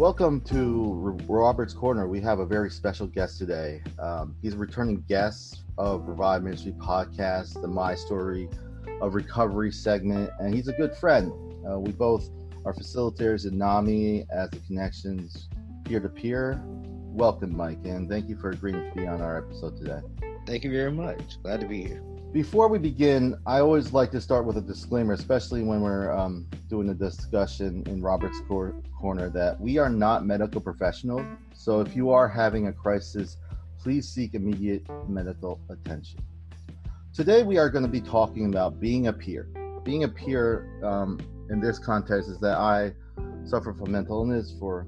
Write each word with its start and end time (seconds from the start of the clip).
Welcome 0.00 0.40
to 0.46 1.14
Robert's 1.28 1.74
Corner. 1.74 2.08
We 2.08 2.22
have 2.22 2.38
a 2.38 2.46
very 2.46 2.70
special 2.70 3.06
guest 3.06 3.36
today. 3.36 3.82
Um, 3.98 4.34
he's 4.40 4.54
a 4.54 4.56
returning 4.56 5.04
guest 5.06 5.64
of 5.76 6.08
Revive 6.08 6.42
Ministry 6.42 6.72
podcast, 6.72 7.60
the 7.60 7.68
My 7.68 7.94
Story 7.94 8.48
of 9.02 9.14
Recovery 9.14 9.70
segment, 9.70 10.30
and 10.38 10.54
he's 10.54 10.68
a 10.68 10.72
good 10.72 10.96
friend. 10.96 11.30
Uh, 11.70 11.78
we 11.78 11.92
both 11.92 12.30
are 12.64 12.72
facilitators 12.72 13.46
at 13.46 13.52
NAMI 13.52 14.24
as 14.32 14.48
the 14.48 14.60
connections 14.60 15.50
peer 15.84 16.00
to 16.00 16.08
peer. 16.08 16.64
Welcome, 16.64 17.54
Mike, 17.54 17.84
and 17.84 18.08
thank 18.08 18.26
you 18.26 18.38
for 18.38 18.52
agreeing 18.52 18.82
to 18.82 18.96
be 18.96 19.06
on 19.06 19.20
our 19.20 19.36
episode 19.36 19.76
today. 19.76 20.00
Thank 20.46 20.64
you 20.64 20.70
very 20.70 20.92
much. 20.92 21.42
Glad 21.42 21.60
to 21.60 21.66
be 21.66 21.82
here. 21.82 22.02
Before 22.32 22.68
we 22.68 22.78
begin, 22.78 23.36
I 23.44 23.58
always 23.58 23.92
like 23.92 24.12
to 24.12 24.20
start 24.22 24.46
with 24.46 24.56
a 24.56 24.62
disclaimer, 24.62 25.12
especially 25.12 25.62
when 25.62 25.82
we're 25.82 26.10
um, 26.10 26.46
doing 26.70 26.88
a 26.88 26.94
discussion 26.94 27.82
in 27.84 28.00
Robert's 28.00 28.40
cor- 28.48 28.80
Corner, 29.00 29.30
that 29.30 29.60
we 29.60 29.78
are 29.78 29.88
not 29.88 30.24
medical 30.24 30.60
professionals. 30.60 31.22
So 31.54 31.80
if 31.80 31.96
you 31.96 32.10
are 32.10 32.28
having 32.28 32.68
a 32.68 32.72
crisis, 32.72 33.36
please 33.78 34.08
seek 34.08 34.34
immediate 34.34 34.84
medical 35.08 35.60
attention. 35.70 36.20
Today, 37.14 37.42
we 37.42 37.58
are 37.58 37.70
going 37.70 37.84
to 37.84 37.90
be 37.90 38.00
talking 38.00 38.46
about 38.46 38.78
being 38.78 39.08
a 39.08 39.12
peer. 39.12 39.48
Being 39.84 40.04
a 40.04 40.08
peer 40.08 40.80
um, 40.84 41.18
in 41.48 41.60
this 41.60 41.78
context 41.78 42.28
is 42.28 42.38
that 42.40 42.58
I 42.58 42.92
suffer 43.44 43.72
from 43.72 43.90
mental 43.92 44.20
illness 44.20 44.54
for 44.58 44.86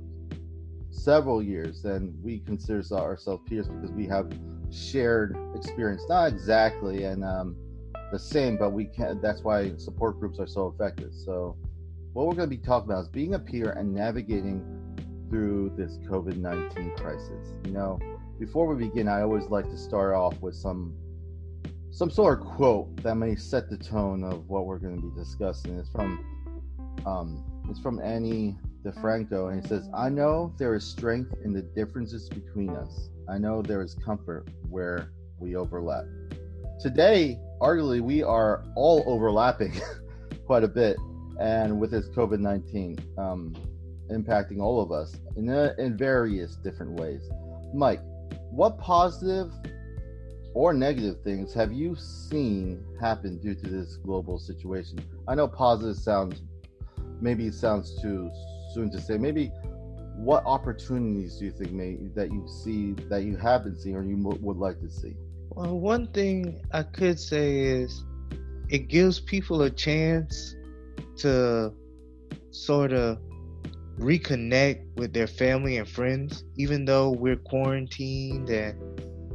several 0.90 1.42
years, 1.42 1.84
and 1.84 2.14
we 2.22 2.40
consider 2.40 2.82
ourselves 2.94 3.42
peers 3.48 3.66
because 3.68 3.90
we 3.90 4.06
have 4.06 4.30
shared 4.72 5.36
experience 5.54 6.02
not 6.08 6.28
exactly 6.28 7.04
and 7.04 7.22
um, 7.22 7.54
the 8.10 8.18
same 8.18 8.56
but 8.56 8.70
we 8.70 8.86
can 8.86 9.20
that's 9.20 9.42
why 9.42 9.70
support 9.76 10.18
groups 10.18 10.38
are 10.38 10.46
so 10.46 10.68
effective 10.68 11.12
so 11.12 11.56
what 12.12 12.26
we're 12.26 12.34
going 12.34 12.48
to 12.48 12.56
be 12.56 12.62
talking 12.62 12.90
about 12.90 13.02
is 13.02 13.08
being 13.08 13.34
a 13.34 13.38
peer 13.38 13.70
and 13.70 13.92
navigating 13.92 14.62
through 15.28 15.72
this 15.76 15.98
covid-19 16.08 16.96
crisis 16.96 17.54
you 17.64 17.72
know 17.72 17.98
before 18.38 18.66
we 18.66 18.86
begin 18.86 19.08
i 19.08 19.22
always 19.22 19.46
like 19.46 19.68
to 19.68 19.78
start 19.78 20.14
off 20.14 20.38
with 20.40 20.54
some 20.54 20.94
some 21.90 22.10
sort 22.10 22.40
of 22.40 22.46
quote 22.46 23.02
that 23.02 23.16
may 23.16 23.34
set 23.34 23.68
the 23.68 23.76
tone 23.76 24.24
of 24.24 24.48
what 24.48 24.66
we're 24.66 24.78
going 24.78 24.96
to 24.96 25.02
be 25.02 25.14
discussing 25.16 25.78
it's 25.78 25.90
from 25.90 26.24
um, 27.06 27.44
it's 27.68 27.80
from 27.80 28.00
Ani 28.00 28.56
DiFranco, 28.84 29.52
and 29.52 29.62
he 29.62 29.68
says, 29.68 29.88
I 29.94 30.08
know 30.08 30.52
there 30.58 30.74
is 30.74 30.84
strength 30.84 31.34
in 31.44 31.52
the 31.52 31.62
differences 31.62 32.28
between 32.28 32.70
us. 32.70 33.08
I 33.28 33.38
know 33.38 33.62
there 33.62 33.82
is 33.82 33.94
comfort 33.94 34.48
where 34.68 35.12
we 35.38 35.56
overlap. 35.56 36.04
Today, 36.80 37.38
arguably, 37.60 38.00
we 38.00 38.22
are 38.22 38.64
all 38.76 39.04
overlapping 39.06 39.80
quite 40.46 40.64
a 40.64 40.68
bit, 40.68 40.96
and 41.42 41.80
with 41.80 41.90
this 41.90 42.08
COVID 42.10 42.38
19 42.38 42.98
um, 43.18 43.54
impacting 44.10 44.60
all 44.60 44.80
of 44.80 44.92
us 44.92 45.16
in, 45.36 45.48
a, 45.48 45.74
in 45.76 45.96
various 45.96 46.54
different 46.56 46.92
ways. 46.92 47.28
Mike, 47.74 48.00
what 48.50 48.78
positive 48.78 49.50
or 50.54 50.72
negative 50.72 51.20
things 51.24 51.52
have 51.52 51.72
you 51.72 51.96
seen 51.96 52.84
happen 53.00 53.38
due 53.38 53.56
to 53.56 53.68
this 53.68 53.96
global 53.96 54.38
situation? 54.38 55.00
I 55.26 55.34
know 55.34 55.48
positive 55.48 55.96
sounds 55.96 56.42
maybe 57.20 57.50
sounds 57.50 58.00
too 58.00 58.30
soon 58.72 58.90
to 58.92 59.00
say. 59.00 59.18
Maybe 59.18 59.50
what 60.14 60.44
opportunities 60.46 61.38
do 61.38 61.46
you 61.46 61.50
think 61.50 61.72
may 61.72 61.96
that 62.14 62.30
you 62.30 62.46
see 62.62 62.92
that 63.08 63.24
you 63.24 63.36
have 63.38 63.64
been 63.64 63.76
seeing 63.76 63.96
or 63.96 64.04
you 64.04 64.16
would 64.16 64.58
like 64.58 64.80
to 64.80 64.90
see? 64.90 65.14
Well, 65.50 65.78
one 65.80 66.06
thing 66.08 66.62
I 66.72 66.84
could 66.84 67.18
say 67.18 67.58
is 67.60 68.04
it 68.68 68.88
gives 68.88 69.18
people 69.18 69.62
a 69.62 69.70
chance 69.70 70.54
to 71.22 71.72
sort 72.50 72.92
of 72.92 73.18
reconnect 73.98 74.84
with 74.96 75.12
their 75.12 75.26
family 75.26 75.76
and 75.76 75.88
friends, 75.88 76.44
even 76.56 76.84
though 76.84 77.10
we're 77.10 77.36
quarantined 77.36 78.48
and 78.48 78.78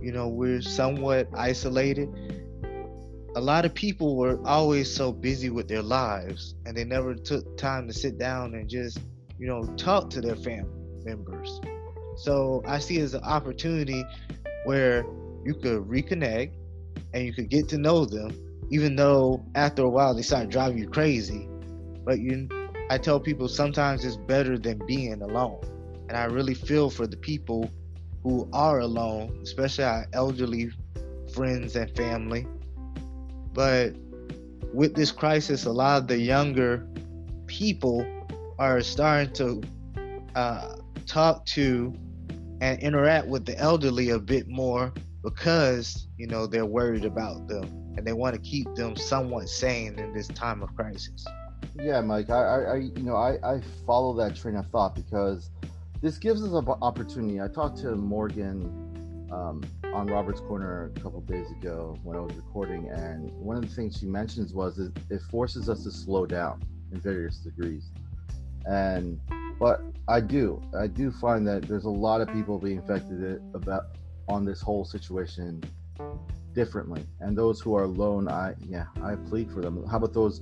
you 0.02 0.12
know 0.12 0.28
we're 0.28 0.62
somewhat 0.62 1.28
isolated 1.36 2.10
a 3.38 3.42
lot 3.42 3.66
of 3.66 3.74
people 3.76 4.16
were 4.16 4.40
always 4.48 4.92
so 4.92 5.12
busy 5.12 5.52
with 5.52 5.68
their 5.68 5.84
lives 5.84 6.56
and 6.66 6.76
they 6.76 6.84
never 6.84 7.14
took 7.14 7.56
time 7.56 7.88
to 7.88 7.94
sit 7.94 8.18
down 8.18 8.56
and 8.56 8.68
just, 8.68 8.98
you 9.38 9.46
know, 9.46 9.64
talk 9.76 10.10
to 10.10 10.22
their 10.22 10.36
family 10.36 10.66
members. 11.06 11.62
So 12.16 12.64
I 12.66 12.80
see 12.80 12.98
it 12.98 13.04
as 13.04 13.14
an 13.14 13.24
opportunity 13.24 14.04
where 14.66 15.06
you 15.46 15.54
could 15.54 15.84
reconnect 15.84 16.54
and 17.14 17.26
you 17.26 17.32
could 17.32 17.50
get 17.50 17.70
to 17.70 17.78
know 17.78 18.06
them, 18.06 18.32
even 18.72 18.96
though 18.96 19.46
after 19.54 19.84
a 19.84 19.90
while 19.90 20.16
they 20.16 20.24
start 20.24 20.50
driving 20.50 20.80
you 20.80 20.90
crazy. 20.90 21.48
But 22.08 22.20
you, 22.20 22.50
I 22.90 22.98
tell 22.98 23.20
people 23.20 23.48
sometimes 23.48 24.04
it's 24.04 24.18
better 24.18 24.58
than 24.58 24.82
being 24.88 25.22
alone. 25.22 25.62
And 26.10 26.18
I 26.18 26.24
really 26.24 26.56
feel 26.56 26.90
for 26.90 27.06
the 27.06 27.18
people 27.18 27.70
who 28.24 28.50
are 28.52 28.80
alone, 28.80 29.40
especially 29.44 29.84
our 29.84 30.08
elderly 30.14 30.72
friends 31.34 31.76
and 31.76 31.96
family 31.96 32.48
but 33.58 33.96
with 34.72 34.94
this 34.94 35.12
crisis, 35.12 35.66
a 35.66 35.72
lot 35.72 36.04
of 36.04 36.08
the 36.08 36.20
younger 36.20 36.88
people 37.48 38.06
are 38.60 38.82
starting 38.82 39.34
to 39.34 39.64
uh, 40.36 40.76
talk 41.08 41.44
to 41.48 41.92
and 42.62 42.80
interact 42.84 43.26
with 43.26 43.48
the 43.48 43.58
elderly 43.58 44.12
a 44.12 44.20
bit 44.20 44.48
more 44.48 44.94
because 45.24 46.08
you 46.18 46.28
know 46.28 46.46
they're 46.46 46.68
worried 46.68 47.04
about 47.04 47.48
them 47.48 47.64
and 47.98 48.06
they 48.06 48.14
want 48.14 48.36
to 48.36 48.42
keep 48.42 48.72
them 48.76 48.96
somewhat 48.96 49.50
sane 49.50 49.98
in 49.98 50.14
this 50.14 50.28
time 50.28 50.62
of 50.62 50.76
crisis. 50.76 51.26
Yeah, 51.80 52.02
Mike, 52.02 52.30
I, 52.30 52.64
I 52.64 52.76
you 52.76 53.04
know, 53.04 53.16
I, 53.16 53.38
I 53.44 53.62
follow 53.86 54.14
that 54.16 54.36
train 54.36 54.56
of 54.56 54.68
thought 54.68 54.96
because 54.96 55.52
this 56.02 56.18
gives 56.18 56.44
us 56.44 56.52
an 56.52 56.68
opportunity. 56.82 57.40
I 57.40 57.48
talked 57.48 57.78
to 57.80 57.96
Morgan 57.96 59.28
um, 59.32 59.64
on 59.94 60.08
Robert's 60.08 60.42
Corner 60.42 60.92
a 60.96 61.00
couple 61.00 61.22
days 61.22 61.50
ago 61.52 61.98
when 62.04 62.18
I 62.18 62.22
was 62.22 62.36
recording, 62.36 62.90
and 62.90 63.32
one 63.34 63.58
of 63.58 63.68
the 63.68 63.76
things 63.76 63.98
she 64.00 64.08
mentions 64.08 64.54
was 64.54 64.80
it, 64.80 64.92
it 65.10 65.22
forces 65.30 65.70
us 65.70 65.84
to 65.84 65.92
slow 65.92 66.26
down 66.26 66.64
in 66.92 67.00
various 67.00 67.38
degrees. 67.38 67.92
And 68.66 69.20
but 69.60 69.82
I 70.08 70.20
do, 70.20 70.62
I 70.78 70.88
do 70.88 71.12
find 71.12 71.48
that 71.48 71.64
there's 71.68 71.86
a 71.86 71.90
lot 71.90 72.22
of 72.22 72.32
people 72.32 72.60
being 72.60 72.80
affected 72.80 73.42
about 73.54 73.98
on 74.28 74.46
this 74.46 74.62
whole 74.62 74.84
situation 74.84 75.64
differently, 76.54 77.06
and 77.20 77.38
those 77.38 77.62
who 77.62 77.76
are 77.76 77.84
alone, 77.84 78.28
I 78.28 78.56
yeah, 78.68 78.86
I 79.04 79.16
plead 79.16 79.52
for 79.52 79.62
them. 79.62 79.86
How 79.88 79.98
about 79.98 80.14
those 80.14 80.42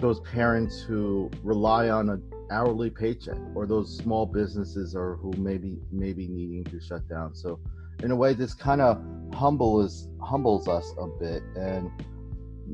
those 0.00 0.20
parents 0.20 0.82
who 0.82 1.30
rely 1.42 1.90
on 1.90 2.08
an 2.10 2.22
hourly 2.50 2.90
paycheck, 2.90 3.38
or 3.54 3.66
those 3.66 3.96
small 3.96 4.26
businesses, 4.26 4.94
or 4.94 5.16
who 5.16 5.32
maybe 5.38 5.78
maybe 5.92 6.26
needing 6.26 6.64
to 6.64 6.80
shut 6.80 7.08
down? 7.08 7.34
So 7.34 7.60
in 8.02 8.10
a 8.10 8.16
way 8.16 8.32
this 8.32 8.54
kind 8.54 8.80
of 8.80 9.02
humbles 9.34 10.08
humbles 10.22 10.68
us 10.68 10.92
a 10.98 11.06
bit 11.06 11.42
and 11.56 11.90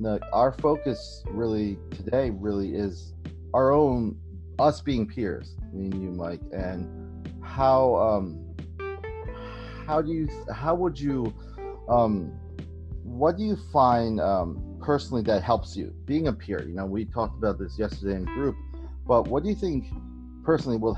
the, 0.02 0.20
our 0.32 0.52
focus 0.52 1.24
really 1.28 1.78
today 1.90 2.30
really 2.30 2.74
is 2.74 3.14
our 3.54 3.72
own 3.72 4.16
us 4.58 4.80
being 4.80 5.06
peers 5.06 5.56
me 5.72 5.86
and 5.86 6.02
you 6.02 6.10
mike 6.10 6.40
and 6.52 7.28
how 7.42 7.94
um 7.96 8.44
how 9.86 10.00
do 10.00 10.12
you 10.12 10.28
how 10.52 10.74
would 10.74 10.98
you 10.98 11.32
um 11.88 12.32
what 13.02 13.36
do 13.36 13.42
you 13.42 13.56
find 13.72 14.20
um 14.20 14.65
personally 14.86 15.22
that 15.22 15.42
helps 15.42 15.76
you 15.76 15.92
being 16.04 16.28
a 16.28 16.32
peer 16.32 16.62
you 16.62 16.74
know 16.74 16.86
we 16.86 17.04
talked 17.04 17.36
about 17.36 17.58
this 17.58 17.76
yesterday 17.78 18.14
in 18.14 18.24
group 18.24 18.56
but 19.06 19.26
what 19.26 19.42
do 19.42 19.48
you 19.48 19.54
think 19.54 19.86
personally 20.44 20.78
will 20.78 20.94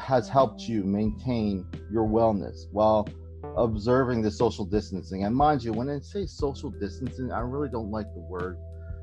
has 0.00 0.28
helped 0.28 0.60
you 0.62 0.84
maintain 0.84 1.66
your 1.90 2.06
wellness 2.06 2.66
while 2.70 3.08
observing 3.56 4.22
the 4.22 4.30
social 4.30 4.64
distancing. 4.64 5.24
And 5.24 5.34
mind 5.34 5.62
you, 5.62 5.72
when 5.72 5.88
I 5.88 6.00
say 6.00 6.26
social 6.26 6.70
distancing, 6.70 7.32
I 7.32 7.40
really 7.40 7.68
don't 7.68 7.90
like 7.90 8.12
the 8.14 8.20
word. 8.20 8.58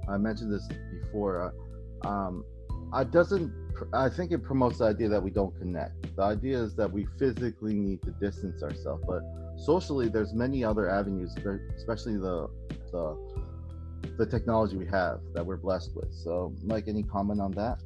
I 0.09 0.17
mentioned 0.17 0.51
this 0.51 0.67
before. 1.01 1.53
Uh, 2.03 2.07
um, 2.07 2.43
it 2.95 3.11
doesn't. 3.11 3.51
I 3.93 4.09
think 4.09 4.31
it 4.31 4.39
promotes 4.39 4.79
the 4.79 4.85
idea 4.85 5.09
that 5.09 5.21
we 5.21 5.31
don't 5.31 5.57
connect. 5.57 6.15
The 6.15 6.23
idea 6.23 6.57
is 6.57 6.75
that 6.75 6.91
we 6.91 7.07
physically 7.17 7.73
need 7.73 8.01
to 8.03 8.11
distance 8.11 8.61
ourselves, 8.61 9.03
but 9.07 9.21
socially, 9.57 10.09
there's 10.09 10.33
many 10.33 10.63
other 10.63 10.89
avenues, 10.89 11.35
especially 11.77 12.17
the 12.17 12.49
the 12.91 13.17
the 14.17 14.25
technology 14.25 14.77
we 14.77 14.87
have 14.87 15.19
that 15.33 15.45
we're 15.45 15.57
blessed 15.57 15.91
with. 15.95 16.13
So, 16.13 16.53
Mike, 16.63 16.85
any 16.87 17.03
comment 17.03 17.39
on 17.41 17.51
that? 17.51 17.79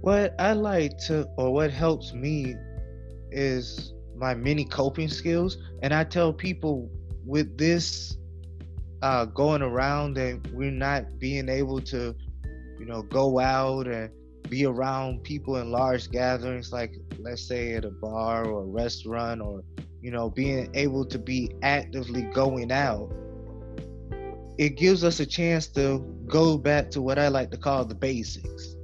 What 0.00 0.34
I 0.38 0.52
like 0.52 0.98
to, 1.06 1.28
or 1.36 1.52
what 1.52 1.70
helps 1.70 2.12
me, 2.12 2.54
is 3.30 3.94
my 4.16 4.34
many 4.34 4.64
coping 4.64 5.08
skills. 5.08 5.58
And 5.82 5.92
I 5.94 6.04
tell 6.04 6.32
people 6.32 6.90
with 7.24 7.56
this 7.56 8.16
uh, 9.02 9.24
going 9.26 9.62
around 9.62 10.18
and 10.18 10.46
we're 10.52 10.70
not 10.70 11.18
being 11.18 11.48
able 11.48 11.80
to, 11.80 12.14
you 12.78 12.86
know, 12.86 13.02
go 13.02 13.38
out 13.38 13.86
and 13.88 14.10
be 14.48 14.66
around 14.66 15.22
people 15.22 15.56
in 15.56 15.70
large 15.70 16.10
gatherings, 16.10 16.72
like 16.72 16.94
let's 17.18 17.46
say 17.46 17.74
at 17.74 17.84
a 17.84 17.90
bar 17.90 18.46
or 18.46 18.62
a 18.62 18.66
restaurant, 18.66 19.40
or 19.40 19.62
you 20.00 20.10
know, 20.10 20.28
being 20.30 20.68
able 20.74 21.04
to 21.06 21.18
be 21.18 21.50
actively 21.62 22.22
going 22.34 22.70
out. 22.70 23.10
It 24.62 24.76
gives 24.76 25.02
us 25.02 25.18
a 25.18 25.26
chance 25.26 25.66
to 25.70 25.98
go 26.28 26.56
back 26.56 26.88
to 26.92 27.02
what 27.02 27.18
I 27.18 27.26
like 27.26 27.50
to 27.50 27.56
call 27.56 27.84
the 27.84 27.96
basics. 27.96 28.76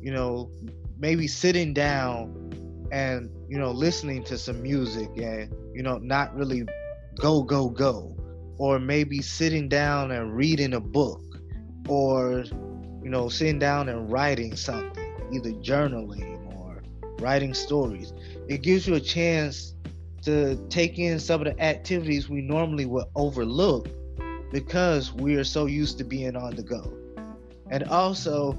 You 0.00 0.10
know, 0.10 0.50
maybe 0.98 1.26
sitting 1.26 1.74
down 1.74 2.88
and 2.90 3.28
you 3.46 3.58
know 3.58 3.70
listening 3.70 4.24
to 4.24 4.38
some 4.38 4.62
music 4.62 5.10
and 5.18 5.54
you 5.74 5.82
know 5.82 5.98
not 5.98 6.34
really 6.34 6.64
go 7.16 7.42
go 7.42 7.68
go 7.68 8.16
or 8.56 8.78
maybe 8.78 9.20
sitting 9.20 9.68
down 9.68 10.10
and 10.10 10.34
reading 10.34 10.72
a 10.72 10.80
book 10.80 11.20
or 11.86 12.44
you 13.02 13.10
know 13.10 13.28
sitting 13.28 13.58
down 13.58 13.90
and 13.90 14.10
writing 14.10 14.56
something 14.56 15.12
either 15.34 15.50
journaling 15.60 16.46
or 16.56 16.82
writing 17.18 17.52
stories 17.52 18.14
it 18.48 18.62
gives 18.62 18.86
you 18.86 18.94
a 18.94 19.00
chance 19.00 19.74
to 20.22 20.56
take 20.70 20.98
in 20.98 21.18
some 21.18 21.42
of 21.42 21.46
the 21.46 21.62
activities 21.62 22.30
we 22.30 22.40
normally 22.40 22.86
would 22.86 23.04
overlook 23.16 23.88
because 24.52 25.12
we 25.12 25.36
are 25.36 25.44
so 25.44 25.66
used 25.66 25.98
to 25.98 26.04
being 26.04 26.36
on 26.36 26.54
the 26.56 26.62
go. 26.62 26.92
And 27.70 27.84
also 27.84 28.56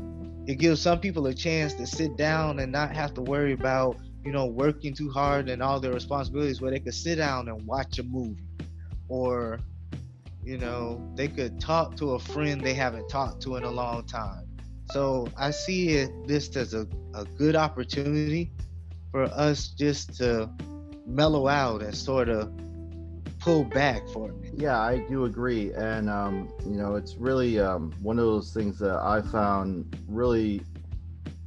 it 0.48 0.56
gives 0.56 0.82
some 0.82 1.00
people 1.00 1.28
a 1.28 1.34
chance 1.34 1.74
to 1.76 1.86
sit 1.86 2.18
down 2.18 2.60
and 2.60 2.72
not 2.72 2.96
have 2.96 3.14
to 3.16 3.22
worry 3.22 3.54
about 3.54 3.98
you 4.24 4.32
know 4.32 4.46
working 4.46 4.94
too 4.94 5.10
hard 5.10 5.50
and 5.50 5.62
all 5.62 5.80
their 5.80 5.94
responsibilities 5.94 6.62
where 6.62 6.72
they 6.72 6.80
could 6.80 6.94
sit 6.94 7.16
down 7.16 7.48
and 7.48 7.66
watch 7.66 8.00
a 8.00 8.04
movie. 8.04 8.44
Or 9.10 9.60
you 10.44 10.58
know 10.58 11.02
they 11.16 11.28
could 11.28 11.60
talk 11.60 11.96
to 11.98 12.14
a 12.14 12.20
friend 12.20 12.62
they 12.62 12.74
haven't 12.74 13.10
talked 13.10 13.42
to 13.44 13.56
in 13.56 13.64
a 13.64 13.72
long 13.72 14.06
time. 14.06 14.44
So 14.92 15.28
i 15.38 15.52
see 15.52 15.90
it 15.90 16.10
this 16.28 16.56
as 16.56 16.74
a, 16.74 16.88
a 17.14 17.26
good 17.26 17.56
opportunity 17.56 18.52
for 19.12 19.24
us 19.24 19.70
just 19.70 20.16
to 20.18 20.50
mellow 21.06 21.48
out 21.48 21.82
and 21.82 21.96
sort 21.96 22.30
of 22.30 22.52
back 23.48 24.08
for 24.10 24.34
me. 24.34 24.50
Yeah 24.56 24.80
i 24.80 24.98
do 24.98 25.26
agree. 25.26 25.74
And 25.74 26.10
um, 26.10 26.50
you 26.66 26.78
know 26.78 26.96
it's 26.96 27.16
really 27.16 27.60
um, 27.60 27.94
one 28.02 28.20
of 28.20 28.26
those 28.26 28.54
things 28.54 28.78
that 28.80 28.98
i 28.98 29.22
found 29.22 29.98
really 30.08 30.62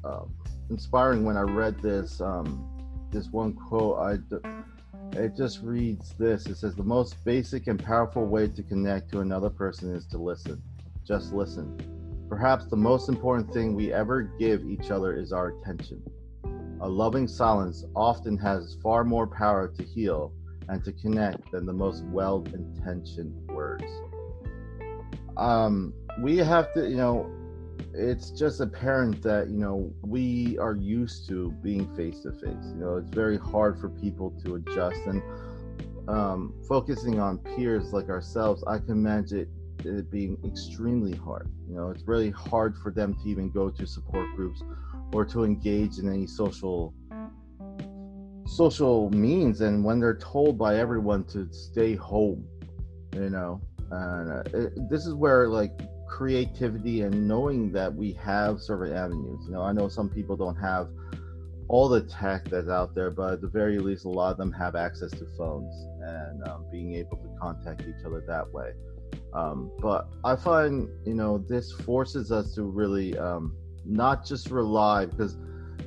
uh, 0.05 0.25
inspiring 0.71 1.25
when 1.25 1.37
i 1.37 1.43
read 1.43 1.79
this 1.81 2.21
um, 2.21 2.67
this 3.11 3.29
one 3.31 3.53
quote. 3.53 3.99
I 3.99 4.19
it 5.13 5.37
just 5.37 5.63
reads 5.63 6.15
this. 6.19 6.47
It 6.47 6.57
says 6.57 6.75
the 6.75 6.85
most 6.85 7.23
basic 7.25 7.67
and 7.67 7.83
powerful 7.83 8.25
way 8.25 8.47
to 8.47 8.63
connect 8.63 9.11
to 9.11 9.21
another 9.21 9.51
person 9.51 9.95
is 9.95 10.07
to 10.07 10.19
listen. 10.19 10.63
Just 11.05 11.33
listen. 11.33 11.77
Perhaps 12.29 12.67
the 12.67 12.77
most 12.77 13.09
important 13.09 13.53
thing 13.53 13.75
we 13.75 13.93
ever 13.93 14.23
give 14.23 14.65
each 14.65 14.91
other 14.91 15.17
is 15.17 15.33
our 15.33 15.49
attention. 15.49 16.01
A 16.81 16.89
loving 16.89 17.27
silence 17.27 17.85
often 17.97 18.39
has 18.39 18.77
far 18.83 19.03
more 19.03 19.27
power 19.27 19.69
to 19.69 19.83
heal 19.83 20.33
and 20.71 20.85
to 20.85 20.93
connect 20.93 21.51
than 21.51 21.67
the 21.67 21.73
most 21.73 22.05
well 22.05 22.45
intentioned 22.55 23.35
words. 23.49 23.85
Um, 25.37 25.93
we 26.21 26.37
have 26.39 26.73
to, 26.75 26.89
you 26.89 26.97
know, 26.97 27.29
it's 27.93 28.31
just 28.31 28.61
apparent 28.61 29.21
that, 29.23 29.51
you 29.51 29.59
know, 29.59 29.93
we 30.03 30.57
are 30.59 30.77
used 30.77 31.29
to 31.29 31.51
being 31.63 31.93
face 31.97 32.21
to 32.21 32.33
face. 32.33 32.65
You 32.75 32.81
know, 32.81 32.97
it's 32.97 33.11
very 33.11 33.37
hard 33.37 33.81
for 33.81 33.89
people 33.89 34.31
to 34.45 34.55
adjust 34.57 35.01
and 35.07 35.23
um, 36.09 36.55
focusing 36.69 37.21
on 37.21 37.39
peers 37.39 37.93
like 37.93 38.09
ourselves, 38.09 38.63
I 38.67 38.79
can 38.79 38.91
imagine 38.91 39.49
it 39.85 40.11
being 40.11 40.37
extremely 40.45 41.17
hard. 41.17 41.49
You 41.69 41.75
know, 41.75 41.91
it's 41.91 42.07
really 42.07 42.31
hard 42.31 42.77
for 42.77 42.91
them 42.91 43.15
to 43.15 43.29
even 43.29 43.51
go 43.51 43.71
to 43.71 43.87
support 43.87 44.27
groups 44.37 44.63
or 45.13 45.25
to 45.27 45.45
engage 45.45 45.99
in 45.99 46.09
any 46.09 46.27
social 46.27 46.95
social 48.47 49.11
means 49.11 49.61
and 49.61 49.85
when 49.85 50.01
they're 50.01 50.17
told 50.17 50.59
by 50.59 50.77
everyone 50.77 51.25
to 51.25 51.49
stay 51.53 51.95
home 51.95 52.45
you 53.15 53.31
know? 53.31 53.61
And 53.91 54.33
uh, 54.33 54.43
it, 54.59 54.89
this 54.89 55.07
is 55.07 55.15
where 55.15 55.49
like 55.49 55.73
creativity 56.09 57.03
and 57.03 57.27
knowing 57.27 57.73
that 57.73 57.93
we 57.93 58.13
have 58.15 58.61
certain 58.61 58.97
avenues 58.97 59.41
you 59.47 59.53
know? 59.53 59.63
I 59.63 59.73
know 59.73 59.89
some 59.89 60.09
people 60.09 60.37
don't 60.37 60.57
have 60.57 60.89
all 61.69 61.89
the 61.89 62.01
tech 62.03 62.45
that's 62.49 62.69
out 62.69 62.95
there 62.95 63.11
but 63.11 63.35
at 63.35 63.41
the 63.41 63.49
very 63.49 63.79
least 63.79 64.05
a 64.05 64.09
lot 64.09 64.33
of 64.33 64.37
them 64.37 64.53
have 64.53 64.75
access 64.75 65.11
to 65.13 65.27
phones 65.37 65.87
and 66.03 66.47
um, 66.49 66.67
being 66.71 66.95
able 66.95 67.17
to 67.17 67.29
contact 67.41 67.83
each 67.83 68.05
other 68.05 68.25
that 68.27 68.51
way. 68.53 68.73
Um, 69.33 69.71
but 69.79 70.09
i 70.25 70.35
find 70.35 70.89
you 71.05 71.15
know 71.15 71.39
this 71.39 71.73
forces 71.73 72.33
us 72.33 72.55
to 72.55 72.65
really 72.65 73.17
um, 73.17 73.55
not 73.85 74.25
just 74.25 74.51
rely 74.51 75.07
because 75.07 75.37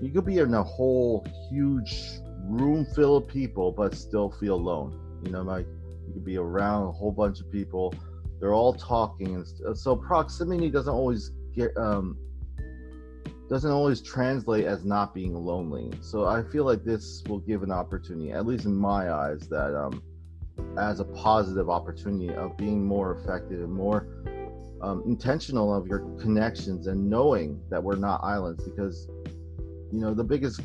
you 0.01 0.09
could 0.11 0.25
be 0.25 0.39
in 0.39 0.53
a 0.53 0.63
whole 0.63 1.25
huge 1.49 2.19
room 2.43 2.85
full 2.85 3.17
of 3.17 3.27
people 3.27 3.71
but 3.71 3.95
still 3.95 4.31
feel 4.31 4.55
alone. 4.55 4.99
You 5.23 5.31
know 5.31 5.41
like 5.41 5.65
you 6.07 6.13
could 6.13 6.25
be 6.25 6.37
around 6.37 6.87
a 6.87 6.91
whole 6.91 7.11
bunch 7.11 7.39
of 7.39 7.51
people. 7.51 7.93
They're 8.39 8.53
all 8.53 8.73
talking 8.73 9.35
and 9.35 9.77
so 9.77 9.95
proximity 9.95 10.69
doesn't 10.69 10.93
always 10.93 11.31
get 11.55 11.75
um 11.77 12.17
doesn't 13.49 13.71
always 13.71 14.01
translate 14.01 14.65
as 14.65 14.83
not 14.83 15.13
being 15.13 15.33
lonely. 15.33 15.91
So 16.01 16.25
i 16.25 16.43
feel 16.43 16.65
like 16.65 16.83
this 16.83 17.23
will 17.27 17.39
give 17.39 17.63
an 17.63 17.71
opportunity 17.71 18.31
at 18.31 18.45
least 18.45 18.65
in 18.65 18.75
my 18.75 19.11
eyes 19.11 19.47
that 19.49 19.75
um 19.75 20.01
as 20.77 20.99
a 20.99 21.05
positive 21.05 21.69
opportunity 21.69 22.33
of 22.33 22.57
being 22.57 22.85
more 22.85 23.17
effective 23.17 23.61
and 23.61 23.73
more 23.73 24.07
um, 24.81 25.01
intentional 25.05 25.73
of 25.73 25.87
your 25.87 25.99
connections 26.19 26.87
and 26.87 27.09
knowing 27.09 27.59
that 27.69 27.81
we're 27.81 27.95
not 27.95 28.21
islands 28.23 28.63
because 28.63 29.07
you 29.91 29.99
know 29.99 30.13
the 30.13 30.23
biggest 30.23 30.61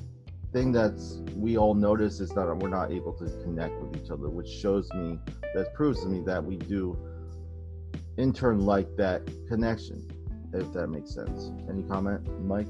thing 0.53 0.73
that's 0.73 1.21
we 1.35 1.56
all 1.56 1.75
notice 1.75 2.21
is 2.21 2.31
that 2.31 2.47
we're 2.56 2.69
not 2.69 2.91
able 2.91 3.12
to 3.12 3.27
connect 3.43 3.75
with 3.81 4.03
each 4.03 4.11
other 4.11 4.29
which 4.29 4.49
shows 4.49 4.91
me 4.95 5.19
that 5.55 5.73
proves 5.75 6.03
to 6.03 6.09
me 6.09 6.21
that 6.25 6.43
we 6.43 6.56
do 6.56 6.97
in 8.17 8.33
turn 8.33 8.61
like 8.61 8.89
that 8.97 9.23
connection 9.47 10.06
if 10.55 10.73
that 10.73 10.89
makes 10.89 11.12
sense 11.12 11.50
any 11.69 11.83
comment 11.83 12.21
mike 12.45 12.67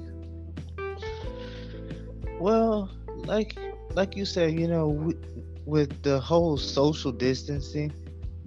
well 2.40 2.90
like 3.24 3.56
like 3.94 4.16
you 4.16 4.24
said 4.24 4.58
you 4.58 4.66
know 4.66 4.88
with, 4.88 5.44
with 5.64 6.02
the 6.02 6.18
whole 6.18 6.56
social 6.56 7.12
distancing 7.12 7.92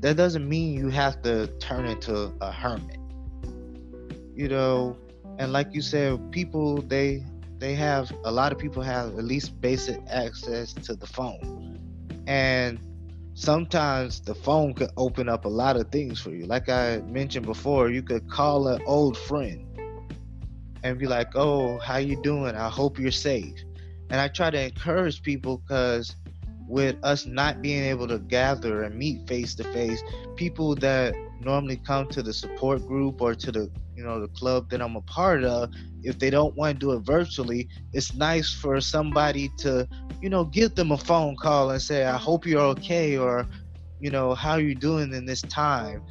that 0.01 0.17
doesn't 0.17 0.49
mean 0.49 0.73
you 0.73 0.89
have 0.89 1.21
to 1.21 1.47
turn 1.59 1.85
into 1.85 2.33
a 2.41 2.51
hermit. 2.51 2.97
You 4.35 4.49
know, 4.49 4.97
and 5.37 5.53
like 5.53 5.73
you 5.73 5.81
said, 5.81 6.31
people 6.31 6.81
they 6.81 7.23
they 7.61 7.75
have 7.75 8.11
a 8.23 8.31
lot 8.31 8.51
of 8.51 8.57
people 8.57 8.81
have 8.81 9.15
at 9.19 9.23
least 9.23 9.61
basic 9.61 10.01
access 10.09 10.73
to 10.73 10.95
the 10.95 11.05
phone. 11.05 11.77
And 12.25 12.79
sometimes 13.35 14.19
the 14.19 14.33
phone 14.33 14.73
could 14.73 14.89
open 14.97 15.29
up 15.29 15.45
a 15.45 15.47
lot 15.47 15.77
of 15.77 15.91
things 15.91 16.19
for 16.19 16.31
you. 16.31 16.47
Like 16.47 16.69
I 16.69 17.01
mentioned 17.01 17.45
before, 17.45 17.91
you 17.91 18.01
could 18.01 18.27
call 18.27 18.67
an 18.67 18.81
old 18.87 19.15
friend 19.15 19.63
and 20.83 20.97
be 20.97 21.05
like, 21.05 21.35
"Oh, 21.35 21.77
how 21.77 21.97
you 21.97 22.15
doing? 22.23 22.55
I 22.55 22.67
hope 22.67 22.97
you're 22.97 23.11
safe." 23.11 23.53
And 24.09 24.19
I 24.19 24.27
try 24.27 24.49
to 24.49 24.59
encourage 24.59 25.21
people 25.21 25.57
because 25.59 26.15
with 26.67 26.95
us 27.03 27.27
not 27.27 27.61
being 27.61 27.83
able 27.83 28.07
to 28.07 28.17
gather 28.17 28.81
and 28.81 28.95
meet 28.95 29.27
face 29.27 29.53
to 29.55 29.63
face, 29.65 30.01
people 30.35 30.73
that 30.77 31.13
normally 31.39 31.77
come 31.77 32.07
to 32.07 32.23
the 32.23 32.33
support 32.33 32.87
group 32.87 33.21
or 33.21 33.35
to 33.35 33.51
the 33.51 33.69
you 34.01 34.07
know 34.07 34.19
the 34.19 34.27
club 34.29 34.67
that 34.71 34.81
I'm 34.81 34.95
a 34.95 35.01
part 35.01 35.43
of, 35.43 35.69
if 36.01 36.17
they 36.17 36.31
don't 36.31 36.55
want 36.55 36.79
to 36.79 36.79
do 36.79 36.91
it 36.93 37.01
virtually, 37.01 37.69
it's 37.93 38.15
nice 38.15 38.51
for 38.51 38.81
somebody 38.81 39.51
to 39.59 39.87
you 40.21 40.29
know 40.29 40.43
give 40.43 40.73
them 40.73 40.91
a 40.91 40.97
phone 40.97 41.35
call 41.35 41.69
and 41.69 41.79
say, 41.79 42.03
"I 42.05 42.17
hope 42.17 42.47
you're 42.47 42.69
okay," 42.75 43.15
or 43.17 43.47
you 43.99 44.09
know, 44.09 44.33
"How 44.33 44.55
you 44.55 44.73
doing 44.73 45.13
in 45.13 45.25
this 45.25 45.43
time?" 45.43 46.03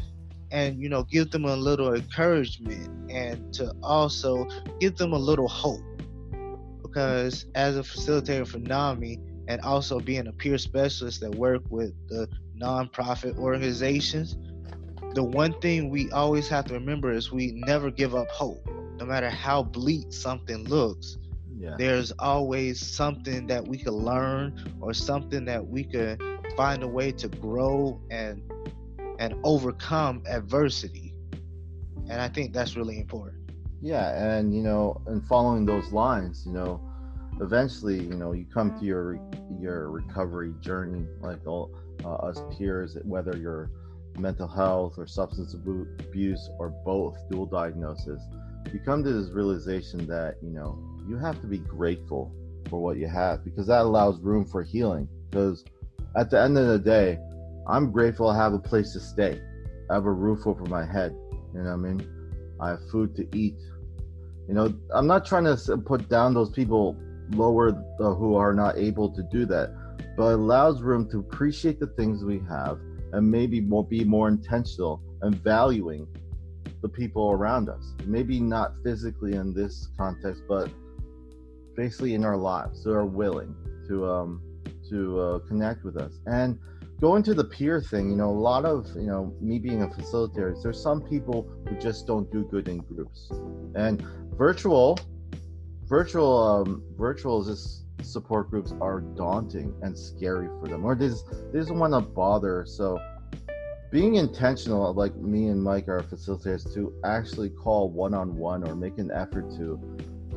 and 0.53 0.81
you 0.81 0.89
know 0.89 1.03
give 1.03 1.31
them 1.33 1.45
a 1.45 1.57
little 1.57 1.95
encouragement 1.95 2.89
and 3.11 3.53
to 3.55 3.73
also 3.83 4.47
give 4.81 4.97
them 4.97 5.13
a 5.13 5.19
little 5.19 5.49
hope 5.49 5.81
because 6.83 7.47
as 7.55 7.77
a 7.77 7.83
facilitator 7.83 8.47
for 8.47 8.59
NAMI, 8.59 9.19
and 9.49 9.61
also 9.63 9.99
being 9.99 10.29
a 10.29 10.33
peer 10.33 10.59
specialist 10.59 11.21
that 11.21 11.35
work 11.35 11.63
with 11.71 11.93
the 12.09 12.29
nonprofit 12.61 13.37
organizations, 13.37 14.37
the 15.15 15.25
one 15.25 15.53
thing 15.61 15.91
we 15.91 16.11
always 16.13 16.49
have 16.49 16.67
to 16.67 16.75
remember 16.75 17.13
is 17.13 17.33
we 17.33 17.53
never 17.67 17.91
give 17.91 18.15
up 18.15 18.29
hope. 18.31 18.65
No 18.99 19.07
matter 19.07 19.31
how 19.31 19.63
bleak 19.63 20.13
something 20.13 20.65
looks, 20.69 21.19
yeah. 21.59 21.75
there's 21.79 22.13
always 22.19 22.81
something 22.81 23.47
that 23.49 23.67
we 23.67 23.79
could 23.79 23.95
learn 23.95 24.77
or 24.81 24.95
something 24.95 25.45
that 25.47 25.67
we 25.67 25.85
could 25.85 26.23
find 26.57 26.83
a 26.83 26.89
way 26.89 27.11
to 27.13 27.29
grow 27.29 28.01
and 28.11 28.43
and 29.19 29.35
overcome 29.45 30.23
adversity. 30.29 31.13
And 32.09 32.21
I 32.21 32.29
think 32.29 32.53
that's 32.53 32.77
really 32.77 32.99
important. 32.99 33.39
Yeah, 33.83 34.37
and 34.37 34.55
you 34.55 34.63
know, 34.63 35.01
and 35.07 35.27
following 35.27 35.65
those 35.65 35.93
lines, 35.93 36.45
you 36.47 36.53
know, 36.53 36.81
eventually, 37.41 38.01
you 38.01 38.15
know, 38.15 38.33
you 38.33 38.47
come 38.53 38.79
to 38.79 38.85
your 38.85 39.19
your 39.59 39.91
recovery 39.91 40.55
journey, 40.61 41.07
like 41.21 41.47
all 41.47 41.75
uh, 42.05 42.15
us 42.15 42.43
peers, 42.57 42.97
whether 43.05 43.37
you're 43.37 43.71
mental 44.19 44.49
health 44.49 44.95
or 44.99 45.07
substance 45.07 45.55
abuse 45.55 46.51
or 46.59 46.71
both, 46.85 47.17
dual 47.31 47.47
diagnosis, 47.47 48.23
you 48.73 48.81
come 48.81 49.03
to 49.03 49.13
this 49.13 49.31
realization 49.31 50.07
that 50.07 50.37
you 50.43 50.51
know 50.51 50.79
you 51.09 51.17
have 51.17 51.41
to 51.41 51.47
be 51.47 51.59
grateful 51.59 52.33
for 52.69 52.81
what 52.81 52.97
you 52.97 53.09
have 53.09 53.45
because 53.45 53.67
that 53.67 53.83
allows 53.83 54.21
room 54.21 54.45
for 54.45 54.63
healing. 54.63 55.09
Because 55.31 55.65
at 56.17 56.31
the 56.31 56.41
end 56.41 56.59
of 56.59 56.67
the 56.67 56.79
day, 56.79 57.19
I'm 57.67 57.91
grateful 57.91 58.29
I 58.29 58.37
have 58.37 58.53
a 58.53 58.59
place 58.59 58.93
to 58.93 59.01
stay. 59.01 59.41
I 59.91 59.95
have 59.95 60.07
a 60.07 60.13
roof 60.13 60.47
over 60.47 60.65
my 60.67 60.85
head. 60.85 61.13
You 61.55 61.63
know 61.63 61.65
what 61.65 61.73
I 61.73 61.77
mean? 61.77 62.57
I 62.61 62.71
have 62.71 62.91
food 62.91 63.17
to 63.17 63.27
eat. 63.37 63.57
You 64.49 64.55
know, 64.55 64.75
I'm 64.93 65.07
not 65.07 65.25
trying 65.25 65.45
to 65.45 65.77
put 65.79 66.09
down 66.09 66.35
those 66.35 66.51
people 66.51 66.97
lower 67.31 67.73
who 67.99 68.35
are 68.35 68.53
not 68.53 68.77
able 68.77 69.11
to 69.15 69.23
do 69.23 69.47
that, 69.47 69.71
but 70.17 70.35
allows 70.35 70.83
room 70.83 71.09
to 71.11 71.19
appreciate 71.19 71.79
the 71.79 71.87
things 71.89 72.25
we 72.25 72.41
have 72.49 72.79
and 73.13 73.31
maybe 73.31 73.61
more, 73.61 73.85
be 73.85 74.05
more 74.05 74.29
intentional 74.29 75.03
and 75.23 75.35
valuing 75.35 76.07
the 76.83 76.89
people 76.89 77.31
around 77.31 77.69
us. 77.69 77.95
Maybe 78.07 78.41
not 78.41 78.75
physically 78.83 79.35
in 79.35 79.53
this 79.53 79.89
context, 79.97 80.43
but 80.49 80.71
basically 81.77 82.15
in 82.15 82.25
our 82.25 82.37
lives 82.37 82.85
who 82.85 82.93
are 82.93 83.07
willing 83.07 83.55
to 83.89 84.11
um, 84.11 84.43
to 84.89 85.21
uh, 85.21 85.39
connect 85.41 85.85
with 85.85 85.97
us 85.97 86.19
and 86.27 86.59
going 87.01 87.23
to 87.23 87.35
the 87.35 87.45
peer 87.45 87.81
thing. 87.81 88.11
You 88.11 88.17
know, 88.17 88.31
a 88.31 88.43
lot 88.51 88.65
of 88.65 88.87
you 88.97 89.07
know 89.07 89.35
me 89.41 89.59
being 89.59 89.83
a 89.83 89.89
facilitator. 89.89 90.61
There's 90.63 90.83
some 90.83 91.03
people 91.03 91.51
who 91.69 91.77
just 91.79 92.07
don't 92.07 92.31
do 92.33 92.45
good 92.45 92.69
in 92.69 92.79
groups, 92.79 93.31
and 93.75 94.03
virtual 94.37 94.99
virtual 95.87 96.39
um, 96.39 96.83
virtual 96.97 97.41
is 97.43 97.49
just 97.49 97.85
support 98.03 98.51
groups 98.51 98.73
are 98.81 99.01
daunting 99.01 99.75
and 99.83 99.97
scary 99.97 100.49
for 100.61 100.69
them, 100.69 100.85
or 100.85 100.95
they 100.95 101.09
just, 101.09 101.27
they 101.53 101.59
just 101.59 101.75
want 101.75 101.93
to 101.93 102.01
bother. 102.01 102.65
So 102.67 103.01
being 103.91 104.17
intentional, 104.17 104.93
like 104.95 105.15
me 105.17 105.49
and 105.49 105.63
Mike 105.63 105.89
are 105.89 106.01
facilitators, 106.03 106.73
to 106.75 106.93
actually 107.05 107.51
call 107.51 107.91
one 107.91 108.15
on 108.15 108.37
one 108.37 108.67
or 108.69 108.75
make 108.75 108.99
an 108.99 109.11
effort 109.11 109.51
to 109.57 109.81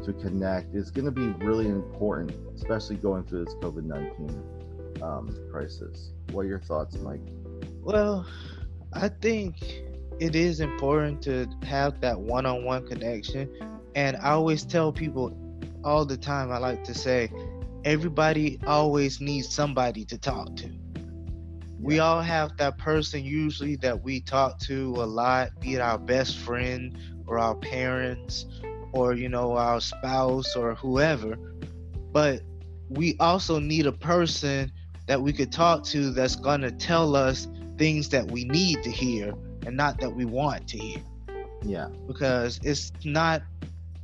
to 0.04 0.12
connect 0.14 0.76
is 0.76 0.92
going 0.92 1.06
to 1.06 1.12
be 1.12 1.28
really 1.46 1.68
important, 1.68 2.34
especially 2.56 2.98
going 2.98 3.24
through 3.24 3.46
this 3.46 3.54
COVID 3.56 3.84
nineteen 3.84 4.44
um, 5.02 5.38
crisis. 5.52 6.12
What 6.32 6.42
are 6.42 6.50
your 6.50 6.60
thoughts, 6.60 6.98
Mike? 6.98 7.22
Well, 7.82 8.26
I 8.92 9.08
think 9.10 9.84
it 10.20 10.36
is 10.36 10.60
important 10.60 11.22
to 11.24 11.48
have 11.64 12.02
that 12.02 12.20
one 12.20 12.46
on 12.46 12.66
one 12.66 12.86
connection. 12.88 13.50
And 13.96 14.18
I 14.18 14.32
always 14.32 14.64
tell 14.66 14.92
people 14.92 15.38
all 15.84 16.06
the 16.06 16.18
time, 16.18 16.52
I 16.52 16.58
like 16.58 16.84
to 16.86 16.94
say, 16.94 17.30
everybody 17.86 18.60
always 18.66 19.20
needs 19.20 19.54
somebody 19.54 20.06
to 20.06 20.18
talk 20.18 20.56
to. 20.58 20.70
We 21.80 22.00
all 22.00 22.22
have 22.22 22.56
that 22.58 22.78
person 22.78 23.26
usually 23.26 23.76
that 23.78 24.04
we 24.04 24.22
talk 24.22 24.58
to 24.60 24.96
a 24.98 25.06
lot, 25.06 25.60
be 25.60 25.76
it 25.76 25.82
our 25.82 25.98
best 25.98 26.38
friend 26.38 26.98
or 27.28 27.40
our 27.40 27.56
parents 27.56 28.46
or, 28.94 29.14
you 29.16 29.28
know, 29.28 29.58
our 29.58 29.82
spouse 29.82 30.56
or 30.56 30.76
whoever. 30.76 31.36
But 32.14 32.42
we 32.90 33.18
also 33.20 33.60
need 33.60 33.86
a 33.86 33.92
person 33.92 34.72
that 35.08 35.22
we 35.22 35.34
could 35.34 35.52
talk 35.52 35.84
to 35.86 36.12
that's 36.12 36.38
going 36.38 36.62
to 36.62 36.72
tell 36.72 37.18
us 37.18 37.50
things 37.78 38.08
that 38.10 38.32
we 38.32 38.46
need 38.46 38.82
to 38.84 38.92
hear 38.92 39.34
and 39.66 39.76
not 39.76 40.00
that 40.00 40.10
we 40.10 40.24
want 40.24 40.68
to 40.70 40.78
hear. 40.78 41.02
Yeah. 41.64 41.90
Because 42.08 42.62
it's 42.64 42.94
not, 43.04 43.42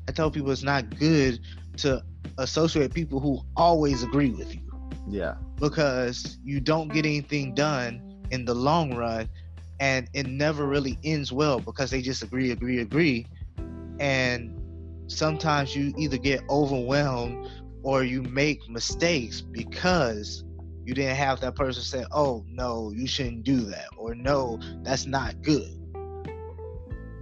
I 0.09 0.11
tell 0.11 0.31
people 0.31 0.51
it's 0.51 0.63
not 0.63 0.97
good 0.97 1.39
to 1.77 2.03
associate 2.37 2.93
people 2.93 3.19
who 3.19 3.41
always 3.55 4.03
agree 4.03 4.31
with 4.31 4.53
you. 4.53 4.61
Yeah. 5.07 5.35
Because 5.57 6.37
you 6.43 6.59
don't 6.59 6.91
get 6.91 7.05
anything 7.05 7.53
done 7.53 8.01
in 8.31 8.45
the 8.45 8.53
long 8.53 8.95
run 8.95 9.29
and 9.79 10.09
it 10.13 10.27
never 10.27 10.65
really 10.65 10.97
ends 11.03 11.31
well 11.31 11.59
because 11.59 11.89
they 11.89 12.01
just 12.01 12.21
agree, 12.21 12.51
agree, 12.51 12.79
agree. 12.79 13.25
And 13.99 14.59
sometimes 15.07 15.75
you 15.75 15.93
either 15.97 16.17
get 16.17 16.41
overwhelmed 16.49 17.47
or 17.83 18.03
you 18.03 18.21
make 18.23 18.67
mistakes 18.69 19.41
because 19.41 20.43
you 20.85 20.93
didn't 20.93 21.15
have 21.15 21.39
that 21.41 21.55
person 21.55 21.83
say, 21.83 22.05
"Oh 22.11 22.43
no, 22.47 22.91
you 22.91 23.07
shouldn't 23.07 23.43
do 23.43 23.59
that," 23.61 23.87
or 23.97 24.15
"No, 24.15 24.59
that's 24.81 25.05
not 25.05 25.41
good." 25.41 25.78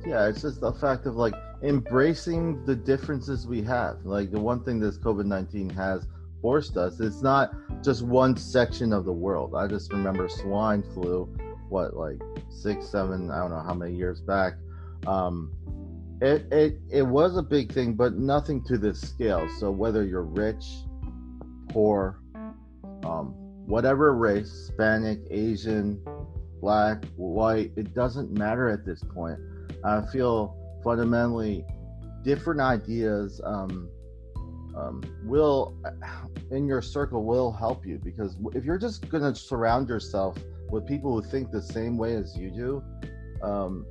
Yeah, 0.07 0.29
it's 0.29 0.41
just 0.41 0.61
the 0.61 0.71
fact 0.71 1.05
of 1.05 1.17
like 1.17 1.33
embracing 1.61 2.63
the 2.63 2.75
differences 2.75 3.45
we 3.45 3.61
have. 3.63 4.05
Like 4.05 4.31
the 4.31 4.39
one 4.39 4.63
thing 4.63 4.79
this 4.79 4.97
COVID 4.97 5.25
nineteen 5.25 5.69
has 5.71 6.07
forced 6.41 6.77
us, 6.77 7.01
it's 7.01 7.21
not 7.21 7.53
just 7.83 8.03
one 8.03 8.37
section 8.37 8.93
of 8.93 9.03
the 9.03 9.11
world. 9.11 9.53
I 9.53 9.67
just 9.67 9.91
remember 9.91 10.29
swine 10.29 10.81
flu, 10.93 11.25
what 11.67 11.97
like 11.97 12.21
six, 12.49 12.87
seven, 12.87 13.29
I 13.31 13.39
don't 13.39 13.51
know 13.51 13.59
how 13.59 13.73
many 13.73 13.95
years 13.95 14.21
back. 14.21 14.53
Um, 15.05 15.51
it 16.21 16.45
it 16.53 16.79
it 16.89 17.03
was 17.03 17.35
a 17.35 17.43
big 17.43 17.73
thing, 17.73 17.93
but 17.93 18.13
nothing 18.13 18.63
to 18.63 18.77
this 18.77 19.01
scale. 19.01 19.45
So 19.59 19.71
whether 19.71 20.05
you're 20.05 20.23
rich, 20.23 20.63
poor, 21.67 22.21
um, 23.03 23.33
whatever 23.65 24.15
race 24.15 24.49
Hispanic, 24.49 25.19
Asian, 25.31 25.99
black, 26.61 27.03
white 27.17 27.73
it 27.75 27.93
doesn't 27.93 28.31
matter 28.31 28.69
at 28.69 28.85
this 28.85 29.03
point. 29.03 29.37
I 29.83 30.01
feel 30.01 30.55
fundamentally 30.83 31.65
different 32.23 32.61
ideas 32.61 33.41
um, 33.43 33.89
um, 34.75 35.01
will, 35.23 35.75
in 36.51 36.67
your 36.67 36.81
circle, 36.81 37.23
will 37.23 37.51
help 37.51 37.85
you 37.85 37.99
because 38.03 38.37
if 38.53 38.63
you're 38.63 38.77
just 38.77 39.09
going 39.09 39.23
to 39.23 39.37
surround 39.39 39.89
yourself 39.89 40.37
with 40.69 40.85
people 40.85 41.13
who 41.13 41.27
think 41.27 41.51
the 41.51 41.61
same 41.61 41.97
way 41.97 42.15
as 42.15 42.37
you 42.37 42.51
do, 42.51 42.83
um, 43.41 43.85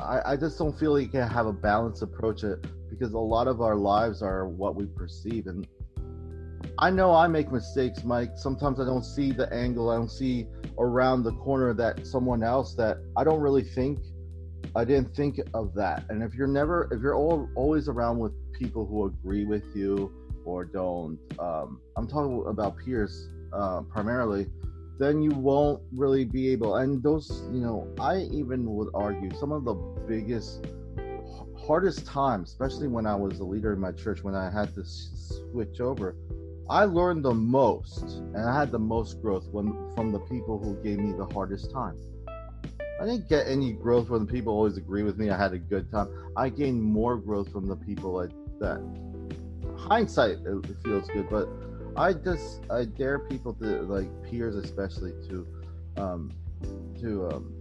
I, 0.00 0.32
I, 0.32 0.36
just 0.36 0.58
don't 0.58 0.78
feel 0.78 0.98
you 0.98 1.08
can 1.08 1.26
have 1.26 1.46
a 1.46 1.52
balanced 1.52 2.02
approach 2.02 2.44
it 2.44 2.64
because 2.90 3.14
a 3.14 3.18
lot 3.18 3.48
of 3.48 3.60
our 3.60 3.74
lives 3.74 4.22
are 4.22 4.48
what 4.48 4.76
we 4.76 4.86
perceive 4.86 5.46
and 5.46 5.66
I 6.80 6.90
know 6.90 7.12
I 7.12 7.26
make 7.26 7.50
mistakes, 7.50 8.04
Mike. 8.04 8.32
Sometimes 8.36 8.78
I 8.78 8.84
don't 8.84 9.04
see 9.04 9.32
the 9.32 9.52
angle. 9.52 9.90
I 9.90 9.96
don't 9.96 10.10
see 10.10 10.46
around 10.78 11.24
the 11.24 11.32
corner 11.32 11.74
that 11.74 12.06
someone 12.06 12.44
else 12.44 12.74
that 12.74 12.98
I 13.16 13.24
don't 13.24 13.40
really 13.40 13.64
think. 13.64 13.98
I 14.74 14.84
didn't 14.84 15.14
think 15.14 15.40
of 15.54 15.74
that. 15.74 16.04
And 16.08 16.22
if 16.22 16.34
you're 16.34 16.46
never, 16.46 16.88
if 16.92 17.00
you're 17.00 17.14
all, 17.14 17.48
always 17.54 17.88
around 17.88 18.18
with 18.18 18.32
people 18.52 18.86
who 18.86 19.06
agree 19.06 19.44
with 19.44 19.64
you 19.74 20.12
or 20.44 20.64
don't, 20.64 21.18
um, 21.38 21.80
I'm 21.96 22.06
talking 22.06 22.44
about 22.46 22.76
peers 22.78 23.28
uh, 23.52 23.82
primarily, 23.82 24.46
then 24.98 25.22
you 25.22 25.30
won't 25.30 25.82
really 25.92 26.24
be 26.24 26.50
able. 26.50 26.76
And 26.76 27.02
those, 27.02 27.48
you 27.52 27.60
know, 27.60 27.88
I 28.00 28.18
even 28.32 28.70
would 28.74 28.88
argue 28.94 29.30
some 29.38 29.52
of 29.52 29.64
the 29.64 29.74
biggest, 30.06 30.66
hardest 31.66 32.06
times, 32.06 32.50
especially 32.50 32.88
when 32.88 33.06
I 33.06 33.14
was 33.14 33.38
a 33.40 33.44
leader 33.44 33.72
in 33.72 33.80
my 33.80 33.92
church, 33.92 34.22
when 34.22 34.34
I 34.34 34.50
had 34.50 34.74
to 34.74 34.84
switch 34.84 35.80
over 35.80 36.14
I 36.70 36.84
learned 36.84 37.24
the 37.24 37.32
most 37.32 38.02
and 38.02 38.36
I 38.36 38.58
had 38.58 38.70
the 38.70 38.78
most 38.78 39.22
growth 39.22 39.48
when 39.52 39.72
from 39.94 40.12
the 40.12 40.18
people 40.20 40.58
who 40.58 40.74
gave 40.82 40.98
me 40.98 41.12
the 41.12 41.24
hardest 41.32 41.70
time. 41.72 41.96
I 43.00 43.04
didn't 43.04 43.28
get 43.28 43.46
any 43.46 43.72
growth 43.72 44.08
from 44.08 44.26
the 44.26 44.32
people 44.32 44.52
always 44.52 44.76
agree 44.76 45.04
with 45.04 45.18
me. 45.18 45.30
I 45.30 45.36
had 45.36 45.52
a 45.52 45.58
good 45.58 45.90
time. 45.90 46.08
I 46.36 46.48
gained 46.48 46.82
more 46.82 47.16
growth 47.16 47.52
from 47.52 47.66
the 47.68 47.76
people 47.76 48.18
I, 48.18 48.26
that. 48.58 48.82
Hindsight, 49.76 50.38
it 50.44 50.76
feels 50.82 51.08
good, 51.08 51.30
but 51.30 51.48
I 51.96 52.12
just 52.12 52.62
I 52.68 52.84
dare 52.84 53.20
people 53.20 53.54
to 53.54 53.82
like 53.82 54.08
peers 54.24 54.56
especially 54.56 55.12
to, 55.28 55.46
um, 55.96 56.32
to 57.00 57.28
um, 57.28 57.54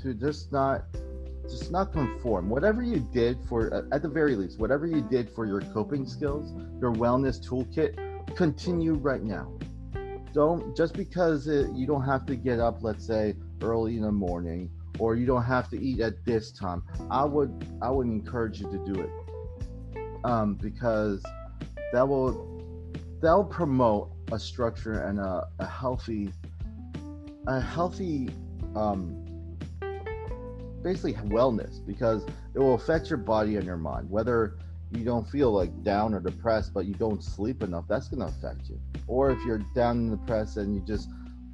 to 0.00 0.14
just 0.14 0.52
not 0.52 0.84
just 1.42 1.72
not 1.72 1.92
conform. 1.92 2.48
Whatever 2.48 2.82
you 2.82 3.00
did 3.12 3.38
for 3.48 3.86
at 3.92 4.02
the 4.02 4.08
very 4.08 4.36
least, 4.36 4.60
whatever 4.60 4.86
you 4.86 5.00
did 5.00 5.28
for 5.30 5.44
your 5.44 5.60
coping 5.60 6.06
skills, 6.06 6.52
your 6.80 6.92
wellness 6.92 7.44
toolkit, 7.44 8.36
continue 8.36 8.94
right 8.94 9.22
now. 9.22 9.52
Don't 10.32 10.76
just 10.76 10.94
because 10.94 11.48
it, 11.48 11.72
you 11.74 11.86
don't 11.86 12.04
have 12.04 12.24
to 12.26 12.36
get 12.36 12.60
up, 12.60 12.82
let's 12.82 13.04
say 13.04 13.34
early 13.62 13.96
in 13.96 14.02
the 14.02 14.12
morning, 14.12 14.70
or 14.98 15.16
you 15.16 15.26
don't 15.26 15.44
have 15.44 15.68
to 15.70 15.82
eat 15.82 16.00
at 16.00 16.24
this 16.24 16.50
time. 16.52 16.82
I 17.10 17.24
would 17.24 17.66
I 17.80 17.90
would 17.90 18.06
encourage 18.06 18.60
you 18.60 18.70
to 18.70 18.92
do 18.92 19.00
it 19.00 19.10
um, 20.24 20.54
because 20.54 21.22
that 21.92 22.06
will 22.06 22.32
that 23.20 23.32
will 23.32 23.44
promote 23.44 24.10
a 24.32 24.38
structure 24.38 25.02
and 25.04 25.18
a, 25.18 25.48
a 25.58 25.66
healthy 25.66 26.30
a 27.46 27.60
healthy 27.60 28.28
um, 28.76 29.24
basically 30.82 31.14
wellness 31.28 31.84
because 31.84 32.24
it 32.54 32.58
will 32.58 32.74
affect 32.74 33.10
your 33.10 33.18
body 33.18 33.56
and 33.56 33.64
your 33.64 33.76
mind 33.76 34.10
whether 34.10 34.56
you 34.96 35.04
don't 35.04 35.28
feel 35.28 35.50
like 35.52 35.82
down 35.82 36.14
or 36.14 36.20
depressed, 36.20 36.74
but 36.74 36.84
you 36.84 36.94
don't 36.94 37.22
sleep 37.22 37.62
enough, 37.62 37.84
that's 37.88 38.08
going 38.08 38.20
to 38.20 38.26
affect 38.26 38.68
you. 38.68 38.78
Or 39.06 39.30
if 39.30 39.42
you're 39.44 39.62
down 39.74 39.98
and 39.98 40.10
depressed 40.10 40.56
and 40.58 40.74
you 40.74 40.82
just 40.82 41.08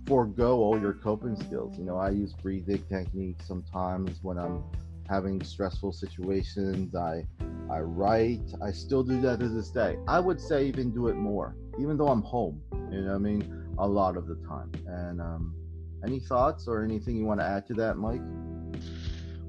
forego 0.09 0.57
all 0.57 0.81
your 0.81 0.95
coping 0.95 1.37
skills. 1.37 1.79
You 1.79 1.85
know, 1.85 1.99
I 1.99 2.11
use 2.11 2.33
breathing 2.33 2.83
techniques 2.89 3.47
sometimes 3.47 4.19
when 4.23 4.39
I'm 4.39 4.65
having 5.09 5.43
stressful 5.45 5.93
situations. 5.93 6.95
I 6.95 7.27
I 7.71 7.81
write. 7.81 8.55
I 8.63 8.73
still 8.73 9.03
do 9.03 9.21
that 9.21 9.41
to 9.41 9.49
this 9.49 9.69
day. 9.69 9.99
I 10.09 10.19
would 10.19 10.41
say 10.41 10.67
even 10.67 10.91
do 10.91 11.09
it 11.09 11.17
more, 11.17 11.55
even 11.79 11.99
though 11.99 12.09
I'm 12.09 12.23
home. 12.23 12.63
You 12.91 13.03
know, 13.03 13.15
I 13.15 13.19
mean, 13.19 13.75
a 13.79 13.87
lot 13.87 14.17
of 14.17 14.27
the 14.27 14.37
time. 14.49 14.73
And 14.87 15.21
um, 15.21 15.55
any 16.03 16.21
thoughts 16.21 16.67
or 16.67 16.83
anything 16.83 17.17
you 17.17 17.27
want 17.27 17.41
to 17.41 17.47
add 17.47 17.67
to 17.69 17.75
that, 17.75 17.99
Mike? 17.99 18.23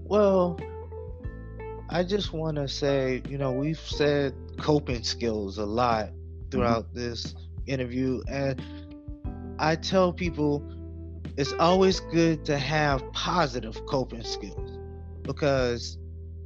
Well, 0.04 0.60
I 1.90 2.04
just 2.04 2.34
want 2.34 2.58
to 2.58 2.68
say, 2.68 3.22
you 3.30 3.38
know, 3.38 3.52
we've 3.52 3.80
said 3.80 4.34
coping 4.58 5.04
skills 5.04 5.58
a 5.58 5.66
lot 5.66 6.10
throughout 6.52 6.88
mm-hmm. 6.90 7.00
this 7.00 7.36
interview, 7.66 8.22
and 8.28 8.62
I 9.60 9.76
tell 9.76 10.14
people 10.14 10.64
it's 11.38 11.54
always 11.54 12.00
good 12.00 12.46
to 12.46 12.58
have 12.58 13.04
positive 13.12 13.86
coping 13.86 14.24
skills 14.24 14.78
because 15.24 15.98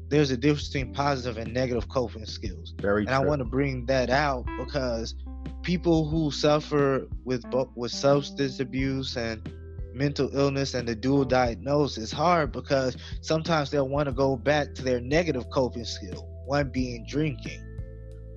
there's 0.10 0.32
a 0.32 0.38
difference 0.38 0.67
between 0.67 0.93
positive 0.93 1.38
and 1.38 1.53
negative 1.53 1.88
coping 1.89 2.25
skills. 2.25 2.74
Very 2.82 3.01
and 3.01 3.10
true. 3.10 3.15
I 3.15 3.20
want 3.20 3.39
to 3.39 3.46
bring 3.46 3.86
that 3.86 4.10
out 4.10 4.46
because 4.58 5.15
people 5.62 6.08
who 6.08 6.32
suffer 6.32 7.08
with 7.24 7.43
with 7.75 7.91
substance 7.91 8.60
abuse 8.60 9.15
and 9.15 9.48
mental 9.93 10.29
illness 10.36 10.74
and 10.74 10.88
the 10.88 10.96
dual 10.96 11.24
diagnosis 11.24 12.05
is 12.05 12.12
hard 12.12 12.51
because 12.51 12.98
sometimes 13.22 13.70
they'll 13.70 13.88
want 13.88 14.08
to 14.08 14.12
go 14.12 14.36
back 14.36 14.74
to 14.74 14.82
their 14.82 15.00
negative 15.00 15.48
coping 15.51 15.86
skill 15.86 16.27
one 16.46 16.70
being 16.70 17.05
drinking 17.08 17.63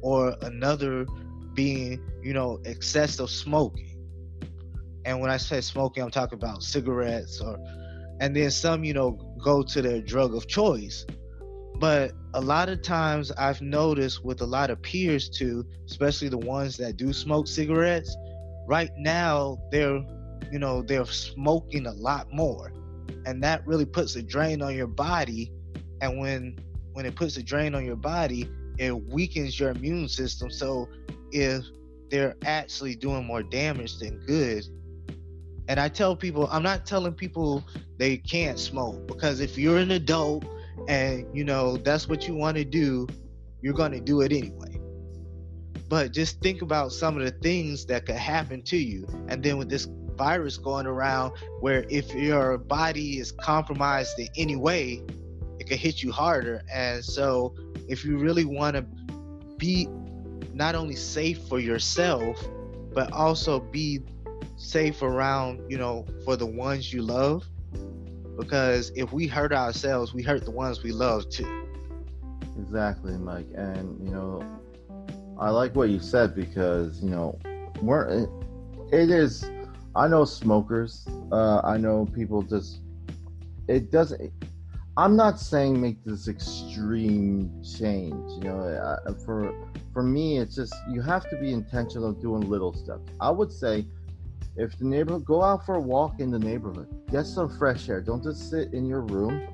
or 0.02 0.36
another 0.42 1.06
being 1.54 1.98
you 2.22 2.34
know 2.34 2.60
excessive 2.66 3.30
smoking 3.30 3.95
and 5.06 5.18
when 5.18 5.30
i 5.30 5.38
say 5.38 5.60
smoking 5.60 6.02
i'm 6.02 6.10
talking 6.10 6.38
about 6.38 6.62
cigarettes 6.62 7.40
or 7.40 7.58
and 8.20 8.36
then 8.36 8.50
some 8.50 8.84
you 8.84 8.92
know 8.92 9.12
go 9.42 9.62
to 9.62 9.80
their 9.80 10.02
drug 10.02 10.34
of 10.34 10.46
choice 10.46 11.06
but 11.78 12.12
a 12.32 12.40
lot 12.40 12.68
of 12.68 12.82
times 12.82 13.30
I've 13.32 13.60
noticed 13.60 14.24
with 14.24 14.40
a 14.40 14.46
lot 14.46 14.70
of 14.70 14.80
peers 14.80 15.28
too, 15.28 15.64
especially 15.86 16.28
the 16.28 16.38
ones 16.38 16.76
that 16.78 16.96
do 16.96 17.12
smoke 17.12 17.46
cigarettes, 17.46 18.16
right 18.66 18.90
now 18.96 19.58
they're, 19.70 20.02
you 20.50 20.58
know, 20.58 20.82
they're 20.82 21.04
smoking 21.04 21.86
a 21.86 21.92
lot 21.92 22.32
more. 22.32 22.72
And 23.26 23.42
that 23.42 23.66
really 23.66 23.84
puts 23.84 24.16
a 24.16 24.22
drain 24.22 24.62
on 24.62 24.74
your 24.74 24.86
body. 24.86 25.52
And 26.00 26.18
when 26.18 26.58
when 26.92 27.04
it 27.04 27.14
puts 27.14 27.36
a 27.36 27.42
drain 27.42 27.74
on 27.74 27.84
your 27.84 27.96
body, 27.96 28.48
it 28.78 28.94
weakens 29.10 29.60
your 29.60 29.70
immune 29.70 30.08
system. 30.08 30.50
So 30.50 30.88
if 31.30 31.62
they're 32.10 32.36
actually 32.44 32.94
doing 32.96 33.24
more 33.24 33.42
damage 33.42 33.98
than 33.98 34.18
good. 34.26 34.64
And 35.68 35.80
I 35.80 35.88
tell 35.88 36.14
people, 36.14 36.48
I'm 36.50 36.62
not 36.62 36.86
telling 36.86 37.12
people 37.12 37.64
they 37.98 38.18
can't 38.18 38.58
smoke 38.58 39.06
because 39.06 39.40
if 39.40 39.58
you're 39.58 39.78
an 39.78 39.90
adult 39.92 40.44
and 40.88 41.26
you 41.36 41.44
know 41.44 41.76
that's 41.78 42.08
what 42.08 42.28
you 42.28 42.34
want 42.34 42.56
to 42.56 42.64
do 42.64 43.06
you're 43.62 43.74
going 43.74 43.92
to 43.92 44.00
do 44.00 44.20
it 44.20 44.32
anyway. 44.32 44.78
But 45.88 46.12
just 46.12 46.40
think 46.40 46.62
about 46.62 46.92
some 46.92 47.16
of 47.16 47.24
the 47.24 47.30
things 47.30 47.84
that 47.86 48.06
could 48.06 48.16
happen 48.16 48.62
to 48.62 48.76
you. 48.76 49.06
And 49.28 49.42
then 49.42 49.56
with 49.58 49.68
this 49.68 49.88
virus 50.14 50.56
going 50.56 50.86
around 50.86 51.32
where 51.60 51.84
if 51.90 52.14
your 52.14 52.58
body 52.58 53.18
is 53.18 53.32
compromised 53.32 54.18
in 54.18 54.28
any 54.36 54.56
way 54.56 55.02
it 55.58 55.68
could 55.68 55.78
hit 55.78 56.02
you 56.02 56.12
harder. 56.12 56.62
And 56.72 57.04
so 57.04 57.54
if 57.88 58.04
you 58.04 58.18
really 58.18 58.44
want 58.44 58.76
to 58.76 58.82
be 59.56 59.88
not 60.52 60.74
only 60.74 60.96
safe 60.96 61.42
for 61.48 61.58
yourself 61.58 62.42
but 62.94 63.12
also 63.12 63.60
be 63.60 64.00
safe 64.56 65.02
around 65.02 65.60
you 65.70 65.78
know 65.78 66.04
for 66.24 66.36
the 66.36 66.46
ones 66.46 66.92
you 66.92 67.02
love 67.02 67.44
because 68.36 68.92
if 68.94 69.12
we 69.12 69.26
hurt 69.26 69.52
ourselves, 69.52 70.12
we 70.12 70.22
hurt 70.22 70.44
the 70.44 70.50
ones 70.50 70.82
we 70.82 70.92
love 70.92 71.28
too. 71.28 71.64
Exactly, 72.58 73.16
Mike. 73.16 73.48
And 73.54 73.98
you 74.06 74.12
know, 74.12 74.42
I 75.38 75.50
like 75.50 75.74
what 75.74 75.88
you 75.88 76.00
said 76.00 76.34
because 76.34 77.02
you 77.02 77.10
know, 77.10 77.38
we're 77.80 78.28
it 78.92 79.10
is. 79.10 79.50
I 79.94 80.08
know 80.08 80.24
smokers. 80.24 81.06
Uh, 81.32 81.60
I 81.64 81.78
know 81.78 82.06
people 82.06 82.42
just. 82.42 82.80
It 83.68 83.90
doesn't. 83.90 84.32
I'm 84.98 85.16
not 85.16 85.38
saying 85.38 85.80
make 85.80 86.02
this 86.04 86.28
extreme 86.28 87.62
change. 87.62 88.14
You 88.34 88.50
know, 88.50 88.98
for 89.24 89.54
for 89.92 90.02
me, 90.02 90.38
it's 90.38 90.54
just 90.54 90.74
you 90.90 91.00
have 91.00 91.28
to 91.30 91.36
be 91.36 91.52
intentional 91.52 92.12
doing 92.12 92.42
little 92.42 92.74
steps. 92.74 93.10
I 93.20 93.30
would 93.30 93.50
say 93.50 93.86
if 94.56 94.78
the 94.78 94.84
neighborhood, 94.84 95.24
go 95.24 95.42
out 95.42 95.66
for 95.66 95.74
a 95.74 95.80
walk 95.80 96.20
in 96.20 96.30
the 96.30 96.38
neighborhood. 96.38 96.88
Get 97.10 97.26
some 97.26 97.48
fresh 97.58 97.88
air. 97.88 98.00
Don't 98.00 98.22
just 98.22 98.50
sit 98.50 98.72
in 98.72 98.86
your 98.86 99.02
room 99.02 99.48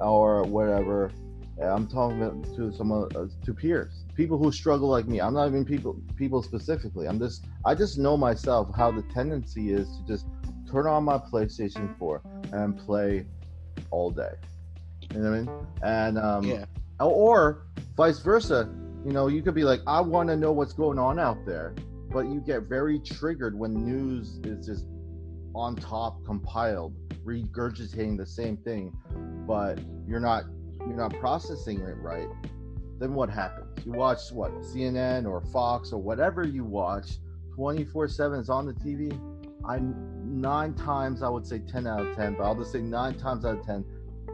or 0.00 0.42
whatever. 0.42 1.12
I'm 1.60 1.86
talking 1.88 2.44
to 2.56 2.72
some 2.72 2.92
uh, 2.92 3.06
to 3.44 3.54
peers, 3.54 4.04
people 4.14 4.38
who 4.38 4.52
struggle 4.52 4.88
like 4.88 5.08
me. 5.08 5.20
I'm 5.20 5.34
not 5.34 5.48
even 5.48 5.64
people 5.64 6.00
people 6.16 6.42
specifically. 6.42 7.06
I'm 7.08 7.18
just 7.18 7.46
I 7.64 7.74
just 7.74 7.98
know 7.98 8.16
myself 8.16 8.68
how 8.76 8.92
the 8.92 9.02
tendency 9.02 9.72
is 9.72 9.88
to 9.96 10.06
just 10.06 10.26
turn 10.70 10.86
on 10.86 11.02
my 11.04 11.18
PlayStation 11.18 11.98
4 11.98 12.22
and 12.52 12.78
play 12.78 13.26
all 13.90 14.10
day. 14.10 14.32
You 15.12 15.20
know 15.20 15.30
what 15.30 15.36
I 15.36 15.40
mean? 15.40 15.66
And 15.82 16.18
um, 16.18 16.44
yeah. 16.44 16.64
or 17.00 17.66
vice 17.96 18.20
versa. 18.20 18.68
You 19.04 19.12
know, 19.12 19.28
you 19.28 19.42
could 19.42 19.54
be 19.54 19.62
like, 19.62 19.80
I 19.86 20.00
want 20.00 20.28
to 20.28 20.36
know 20.36 20.52
what's 20.52 20.72
going 20.72 20.98
on 20.98 21.18
out 21.18 21.46
there 21.46 21.74
but 22.10 22.26
you 22.26 22.40
get 22.40 22.62
very 22.64 22.98
triggered 23.00 23.58
when 23.58 23.74
news 23.74 24.40
is 24.44 24.66
just 24.66 24.86
on 25.54 25.74
top 25.76 26.24
compiled 26.24 26.94
regurgitating 27.24 28.16
the 28.16 28.26
same 28.26 28.56
thing 28.58 28.96
but 29.46 29.78
you're 30.06 30.20
not 30.20 30.44
you're 30.80 30.96
not 30.96 31.12
processing 31.18 31.80
it 31.80 31.96
right 31.98 32.28
then 33.00 33.14
what 33.14 33.30
happens? 33.30 33.84
You 33.84 33.92
watch 33.92 34.30
what 34.32 34.52
cnn 34.60 35.26
or 35.28 35.40
fox 35.40 35.92
or 35.92 36.00
whatever 36.00 36.46
you 36.46 36.64
watch 36.64 37.18
24 37.54 38.08
7 38.08 38.40
is 38.40 38.50
on 38.50 38.66
the 38.66 38.74
tv 38.74 39.12
i 39.68 39.78
nine 40.24 40.74
times 40.74 41.22
i 41.22 41.28
would 41.28 41.46
say 41.46 41.58
10 41.58 41.86
out 41.86 42.06
of 42.06 42.16
10 42.16 42.34
but 42.34 42.44
i'll 42.44 42.54
just 42.54 42.72
say 42.72 42.80
nine 42.80 43.14
times 43.18 43.44
out 43.44 43.58
of 43.58 43.66
10 43.66 43.84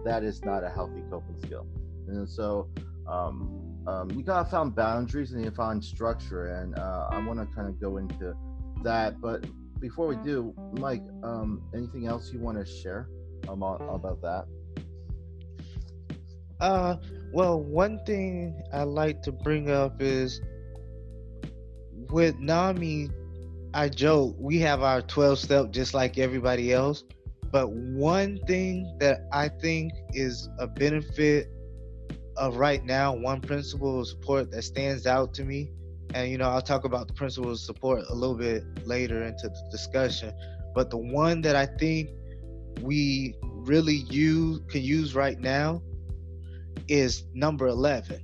that 0.04 0.22
is 0.22 0.44
not 0.44 0.62
a 0.62 0.68
healthy 0.68 1.02
coping 1.10 1.37
skill. 1.42 1.66
And 2.06 2.28
so 2.28 2.68
um, 3.08 3.63
um, 3.87 4.11
you 4.12 4.23
gotta 4.23 4.49
find 4.49 4.75
boundaries 4.75 5.33
and 5.33 5.44
you 5.44 5.51
find 5.51 5.85
structure, 5.85 6.47
and 6.47 6.79
uh, 6.79 7.09
I 7.11 7.18
want 7.18 7.38
to 7.38 7.47
kind 7.55 7.68
of 7.68 7.81
go 7.81 7.99
into 7.99 8.35
that. 8.83 9.20
But 9.20 9.44
before 9.81 10.07
we 10.07 10.16
do, 10.16 10.55
Mike, 10.79 11.03
um, 11.23 11.62
anything 11.75 12.07
else 12.07 12.33
you 12.33 12.40
want 12.40 12.59
to 12.59 12.64
share 12.64 13.09
about 13.49 13.83
about 13.83 14.23
that? 14.23 14.47
Uh, 16.61 16.97
well, 17.33 17.61
one 17.61 18.03
thing 18.07 18.62
I 18.73 18.85
like 18.85 19.20
to 19.23 19.33
bring 19.33 19.70
up 19.70 20.01
is 20.01 20.40
with 22.09 22.38
NAMI. 22.38 23.11
I 23.75 23.88
joke 23.88 24.37
we 24.38 24.61
have 24.61 24.83
our 24.83 25.03
12 25.03 25.38
step 25.38 25.70
just 25.73 25.94
like 25.94 26.16
everybody 26.16 26.73
else, 26.73 27.03
but 27.51 27.70
one 27.70 28.38
thing 28.47 28.97
that 29.01 29.27
I 29.33 29.49
think 29.49 29.92
is 30.12 30.49
a 30.59 30.66
benefit 30.66 31.49
of 32.37 32.57
right 32.57 32.85
now, 32.85 33.14
one 33.14 33.40
principle 33.40 34.01
of 34.01 34.09
support 34.09 34.51
that 34.51 34.62
stands 34.62 35.07
out 35.07 35.35
to 35.35 35.44
me, 35.44 35.70
and 36.14 36.31
you 36.31 36.38
know, 36.38 36.49
I'll 36.49 36.62
talk 36.62 36.85
about 36.85 37.09
the 37.09 37.14
principle 37.14 37.51
of 37.51 37.59
support 37.59 38.05
a 38.09 38.14
little 38.14 38.37
bit 38.37 38.64
later 38.87 39.25
into 39.25 39.49
the 39.49 39.68
discussion, 39.70 40.33
but 40.75 40.90
the 40.90 40.99
one 40.99 41.40
that 41.42 41.57
I 41.57 41.66
think 41.66 42.11
we 42.81 43.35
really 43.42 44.05
use 44.11 44.61
can 44.68 44.83
use 44.83 45.14
right 45.14 45.38
now 45.38 45.83
is 46.88 47.25
number 47.35 47.66
11. 47.66 48.20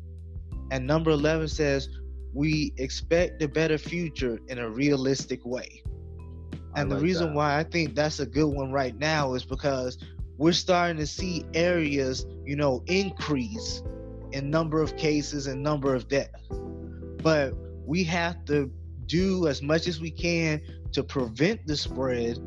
And 0.71 0.87
number 0.87 1.11
11 1.11 1.49
says, 1.49 1.89
We 2.33 2.73
expect 2.77 3.43
a 3.43 3.49
better 3.49 3.79
future 3.79 4.39
in 4.49 4.59
a 4.59 4.69
realistic 4.69 5.45
way. 5.45 5.83
And 6.77 6.91
like 6.91 6.99
the 6.99 7.05
reason 7.05 7.29
that. 7.29 7.35
why 7.35 7.59
I 7.59 7.65
think 7.65 7.95
that's 7.95 8.21
a 8.21 8.27
good 8.27 8.47
one 8.47 8.71
right 8.71 8.97
now 8.97 9.35
is 9.35 9.45
because 9.45 9.99
we're 10.37 10.53
starting 10.53 10.97
to 10.99 11.07
see 11.07 11.45
areas, 11.55 12.27
you 12.45 12.57
know, 12.57 12.83
increase 12.87 13.83
in 14.33 14.51
number 14.51 14.81
of 14.81 14.97
cases 14.97 15.47
and 15.47 15.63
number 15.63 15.95
of 15.95 16.09
deaths. 16.09 16.49
But 17.23 17.55
we 17.87 18.05
have 18.05 18.45
to 18.47 18.71
do 19.07 19.49
as 19.49 19.63
much 19.63 19.89
as 19.89 20.01
we 20.01 20.11
can 20.11 20.61
to 20.93 21.03
prevent 21.03 21.67
the 21.67 21.77
spread 21.77 22.39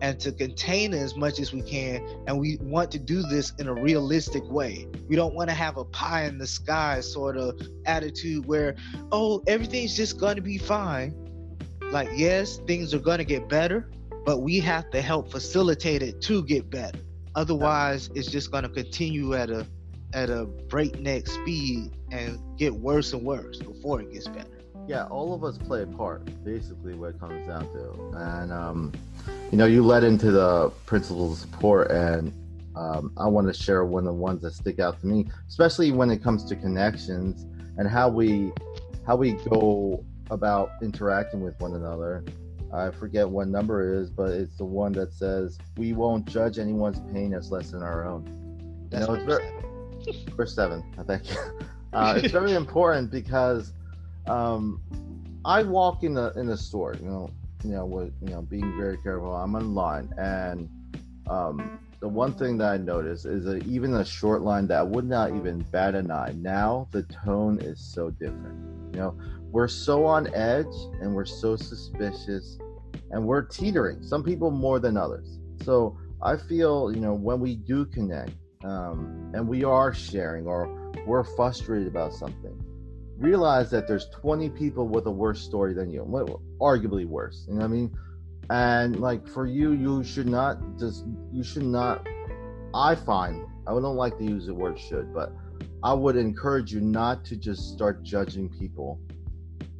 and 0.00 0.18
to 0.20 0.32
contain 0.32 0.92
it 0.94 0.98
as 0.98 1.16
much 1.16 1.40
as 1.40 1.52
we 1.52 1.62
can. 1.62 2.06
And 2.26 2.38
we 2.38 2.58
want 2.60 2.90
to 2.92 2.98
do 2.98 3.22
this 3.22 3.52
in 3.58 3.68
a 3.68 3.74
realistic 3.74 4.48
way. 4.50 4.86
We 5.08 5.16
don't 5.16 5.34
want 5.34 5.48
to 5.50 5.54
have 5.54 5.76
a 5.76 5.84
pie 5.84 6.24
in 6.24 6.38
the 6.38 6.46
sky 6.46 7.00
sort 7.00 7.36
of 7.36 7.60
attitude 7.86 8.46
where, 8.46 8.76
oh, 9.10 9.42
everything's 9.46 9.96
just 9.96 10.18
going 10.18 10.36
to 10.36 10.42
be 10.42 10.58
fine. 10.58 11.14
Like, 11.90 12.08
yes, 12.14 12.58
things 12.66 12.94
are 12.94 12.98
going 12.98 13.18
to 13.18 13.24
get 13.24 13.48
better, 13.48 13.90
but 14.24 14.38
we 14.38 14.60
have 14.60 14.90
to 14.90 15.00
help 15.00 15.30
facilitate 15.30 16.02
it 16.02 16.20
to 16.22 16.42
get 16.44 16.70
better. 16.70 16.98
Otherwise, 17.34 18.10
it's 18.14 18.30
just 18.30 18.50
going 18.50 18.64
to 18.64 18.68
continue 18.68 19.34
at 19.34 19.50
a 19.50 19.66
at 20.12 20.30
a 20.30 20.44
breakneck 20.44 21.26
speed 21.26 21.92
and 22.10 22.38
get 22.56 22.74
worse 22.74 23.12
and 23.12 23.22
worse 23.22 23.58
before 23.58 24.00
it 24.00 24.12
gets 24.12 24.28
better. 24.28 24.48
Yeah, 24.86 25.04
all 25.06 25.34
of 25.34 25.44
us 25.44 25.58
play 25.58 25.82
a 25.82 25.86
part, 25.86 26.24
basically, 26.44 26.94
what 26.94 27.10
it 27.10 27.20
comes 27.20 27.46
down 27.46 27.70
to. 27.72 28.16
And, 28.16 28.52
um, 28.52 28.92
you 29.50 29.58
know, 29.58 29.66
you 29.66 29.84
led 29.84 30.02
into 30.02 30.30
the 30.30 30.70
principles 30.86 31.32
of 31.42 31.50
support, 31.50 31.90
and 31.90 32.32
um, 32.74 33.12
I 33.18 33.26
want 33.26 33.48
to 33.48 33.52
share 33.52 33.84
one 33.84 34.06
of 34.06 34.14
the 34.14 34.20
ones 34.20 34.40
that 34.42 34.54
stick 34.54 34.78
out 34.78 34.98
to 35.00 35.06
me, 35.06 35.26
especially 35.46 35.92
when 35.92 36.10
it 36.10 36.22
comes 36.22 36.44
to 36.44 36.56
connections 36.56 37.44
and 37.76 37.88
how 37.88 38.08
we 38.08 38.52
how 39.06 39.16
we 39.16 39.32
go 39.32 40.04
about 40.30 40.72
interacting 40.82 41.40
with 41.42 41.58
one 41.60 41.74
another. 41.74 42.24
I 42.72 42.90
forget 42.90 43.28
what 43.28 43.48
number 43.48 43.82
it 43.82 44.02
is, 44.02 44.10
but 44.10 44.30
it's 44.30 44.56
the 44.58 44.64
one 44.64 44.92
that 44.92 45.12
says 45.12 45.58
we 45.76 45.92
won't 45.92 46.26
judge 46.26 46.58
anyone's 46.58 47.00
pain 47.12 47.32
as 47.32 47.50
less 47.50 47.70
than 47.70 47.82
our 47.82 48.06
own. 48.06 48.86
That's 48.90 49.02
you 49.02 49.08
know, 49.08 49.14
it's 49.14 49.24
very, 49.24 49.50
Verse 50.36 50.54
seven, 50.54 50.82
I 50.98 51.02
think. 51.02 51.22
Uh, 51.90 52.20
it's 52.22 52.30
very 52.30 52.52
important 52.52 53.10
because 53.10 53.72
um, 54.26 54.78
I 55.46 55.62
walk 55.62 56.04
in 56.04 56.12
the 56.12 56.34
in 56.36 56.46
the 56.46 56.56
store, 56.56 56.94
you 57.00 57.06
know, 57.06 57.30
you 57.64 57.70
know, 57.70 57.86
with 57.86 58.12
you 58.20 58.28
know, 58.28 58.42
being 58.42 58.76
very 58.76 58.98
careful. 58.98 59.34
I'm 59.34 59.54
online, 59.54 60.12
and 60.18 60.68
um, 61.30 61.80
the 62.00 62.08
one 62.08 62.34
thing 62.34 62.58
that 62.58 62.68
I 62.68 62.76
notice 62.76 63.24
is 63.24 63.46
that 63.46 63.66
even 63.66 63.94
a 63.94 64.04
short 64.04 64.42
line 64.42 64.66
that 64.66 64.86
would 64.86 65.08
not 65.08 65.34
even 65.34 65.60
bat 65.72 65.94
an 65.94 66.10
eye. 66.10 66.34
Now 66.36 66.88
the 66.90 67.04
tone 67.04 67.58
is 67.58 67.80
so 67.80 68.10
different. 68.10 68.94
You 68.94 69.00
know, 69.00 69.18
we're 69.50 69.68
so 69.68 70.04
on 70.04 70.32
edge 70.34 70.66
and 71.00 71.14
we're 71.14 71.24
so 71.24 71.56
suspicious 71.56 72.58
and 73.10 73.24
we're 73.24 73.42
teetering 73.42 74.02
some 74.02 74.22
people 74.22 74.50
more 74.50 74.78
than 74.78 74.96
others 74.96 75.38
so 75.64 75.96
i 76.22 76.36
feel 76.36 76.92
you 76.92 77.00
know 77.00 77.14
when 77.14 77.40
we 77.40 77.56
do 77.56 77.84
connect 77.86 78.32
um, 78.64 79.30
and 79.34 79.46
we 79.46 79.64
are 79.64 79.92
sharing 79.92 80.46
or 80.46 80.92
we're 81.06 81.24
frustrated 81.24 81.86
about 81.88 82.12
something. 82.12 82.56
Realize 83.16 83.70
that 83.70 83.88
there's 83.88 84.08
20 84.10 84.50
people 84.50 84.86
with 84.88 85.06
a 85.06 85.10
worse 85.10 85.40
story 85.40 85.74
than 85.74 85.90
you 85.90 86.02
arguably 86.60 87.04
worse 87.04 87.46
you 87.48 87.54
know 87.54 87.60
what 87.60 87.64
i 87.64 87.68
mean? 87.68 87.90
And 88.50 89.00
like 89.00 89.26
for 89.26 89.46
you 89.46 89.72
you 89.72 90.04
should 90.04 90.28
not 90.28 90.58
just 90.78 91.04
you 91.32 91.42
should 91.42 91.64
not 91.64 92.06
i 92.74 92.94
find 92.94 93.44
i 93.66 93.72
don't 93.72 93.96
like 93.96 94.16
to 94.18 94.24
use 94.24 94.46
the 94.46 94.54
word 94.54 94.78
should 94.78 95.12
but 95.12 95.32
i 95.82 95.92
would 95.92 96.16
encourage 96.16 96.72
you 96.72 96.80
not 96.80 97.24
to 97.26 97.36
just 97.36 97.72
start 97.72 98.02
judging 98.02 98.48
people 98.48 99.00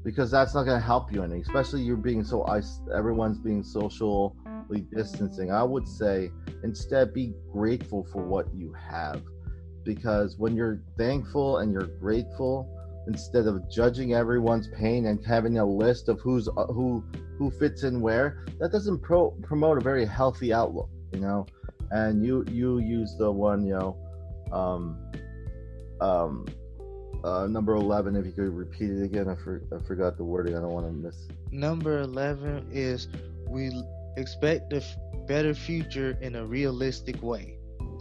because 0.04 0.30
that's 0.30 0.54
not 0.54 0.64
going 0.64 0.78
to 0.78 0.84
help 0.84 1.12
you 1.12 1.22
any 1.22 1.40
especially 1.40 1.82
you're 1.82 1.96
being 1.96 2.24
so 2.24 2.44
everyone's 2.94 3.38
being 3.38 3.62
socially 3.62 4.32
distancing. 4.94 5.50
I 5.50 5.62
would 5.62 5.88
say 5.88 6.30
instead 6.62 7.12
be 7.12 7.34
grateful 7.52 8.06
for 8.12 8.22
what 8.24 8.46
you 8.54 8.72
have. 8.72 9.22
Because 9.84 10.36
when 10.36 10.54
you're 10.54 10.80
thankful 10.96 11.58
and 11.58 11.72
you're 11.72 11.86
grateful 12.00 12.74
instead 13.06 13.46
of 13.46 13.70
judging 13.70 14.14
everyone's 14.14 14.68
pain 14.68 15.06
and 15.06 15.24
having 15.24 15.58
a 15.58 15.64
list 15.64 16.08
of 16.08 16.20
who's 16.20 16.48
uh, 16.48 16.66
who 16.66 17.02
who 17.38 17.50
fits 17.50 17.82
in 17.84 18.00
where 18.00 18.44
that 18.58 18.70
doesn't 18.70 19.00
pro- 19.00 19.30
promote 19.42 19.78
a 19.78 19.80
very 19.80 20.04
healthy 20.04 20.52
outlook 20.52 20.90
you 21.12 21.20
know? 21.20 21.46
And 21.90 22.24
you 22.24 22.44
you 22.50 22.78
use 22.78 23.16
the 23.16 23.30
one 23.30 23.64
you 23.64 23.74
know 23.74 23.96
um 24.52 24.98
um 26.00 26.46
uh 27.24 27.46
number 27.46 27.74
11 27.74 28.14
if 28.16 28.26
you 28.26 28.32
could 28.32 28.54
repeat 28.54 28.90
it 28.90 29.02
again. 29.02 29.28
I, 29.28 29.34
for, 29.34 29.62
I 29.74 29.82
forgot 29.86 30.16
the 30.16 30.24
wording. 30.24 30.56
I 30.56 30.60
don't 30.60 30.70
want 30.70 30.86
to 30.86 30.92
miss 30.92 31.28
number 31.50 32.00
11 32.00 32.68
is 32.70 33.08
we 33.48 33.70
expect 34.16 34.72
a 34.72 34.82
better 35.28 35.54
future 35.54 36.18
in 36.20 36.36
a 36.36 36.44
realistic 36.44 37.22
way 37.22 37.58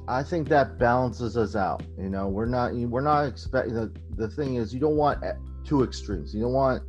I 0.07 0.23
think 0.23 0.47
that 0.49 0.79
balances 0.79 1.35
us 1.35 1.55
out. 1.55 1.83
You 1.97 2.09
know, 2.09 2.29
we're 2.29 2.45
not 2.45 2.73
we're 2.73 3.01
not 3.01 3.25
expecting 3.25 3.73
the 3.73 3.91
the 4.15 4.29
thing 4.29 4.55
is 4.55 4.73
you 4.73 4.79
don't 4.79 4.95
want 4.95 5.23
two 5.65 5.83
extremes. 5.83 6.33
You 6.33 6.41
don't 6.41 6.53
want 6.53 6.83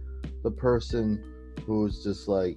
the 0.45 0.51
person 0.51 1.25
who's 1.67 2.05
just 2.05 2.29
like 2.29 2.57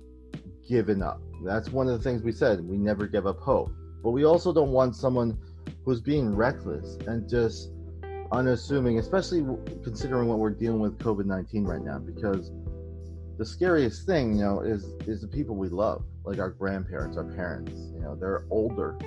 giving 0.67 1.01
up. 1.01 1.19
That's 1.43 1.69
one 1.69 1.87
of 1.87 1.97
the 1.97 2.03
things 2.03 2.21
we 2.21 2.31
said. 2.31 2.63
We 2.67 2.77
never 2.77 3.07
give 3.07 3.25
up 3.25 3.39
hope. 3.39 3.71
But 4.03 4.11
we 4.11 4.23
also 4.23 4.53
don't 4.53 4.71
want 4.71 4.95
someone 4.95 5.37
who's 5.83 5.99
being 5.99 6.35
reckless 6.35 6.97
and 7.07 7.27
just 7.27 7.71
unassuming, 8.31 8.99
especially 8.99 9.43
considering 9.83 10.27
what 10.27 10.37
we're 10.37 10.51
dealing 10.51 10.79
with 10.79 10.99
COVID 10.99 11.25
19 11.25 11.63
right 11.63 11.81
now. 11.81 11.97
Because 11.97 12.51
the 13.41 13.45
scariest 13.45 14.05
thing, 14.05 14.35
you 14.35 14.43
know, 14.43 14.61
is 14.61 14.83
is 15.07 15.21
the 15.21 15.27
people 15.27 15.55
we 15.55 15.69
love, 15.69 16.03
like 16.23 16.39
our 16.39 16.51
grandparents, 16.51 17.17
our 17.17 17.23
parents. 17.23 17.71
You 17.95 18.01
know, 18.01 18.15
they're 18.15 18.45
older 18.51 18.97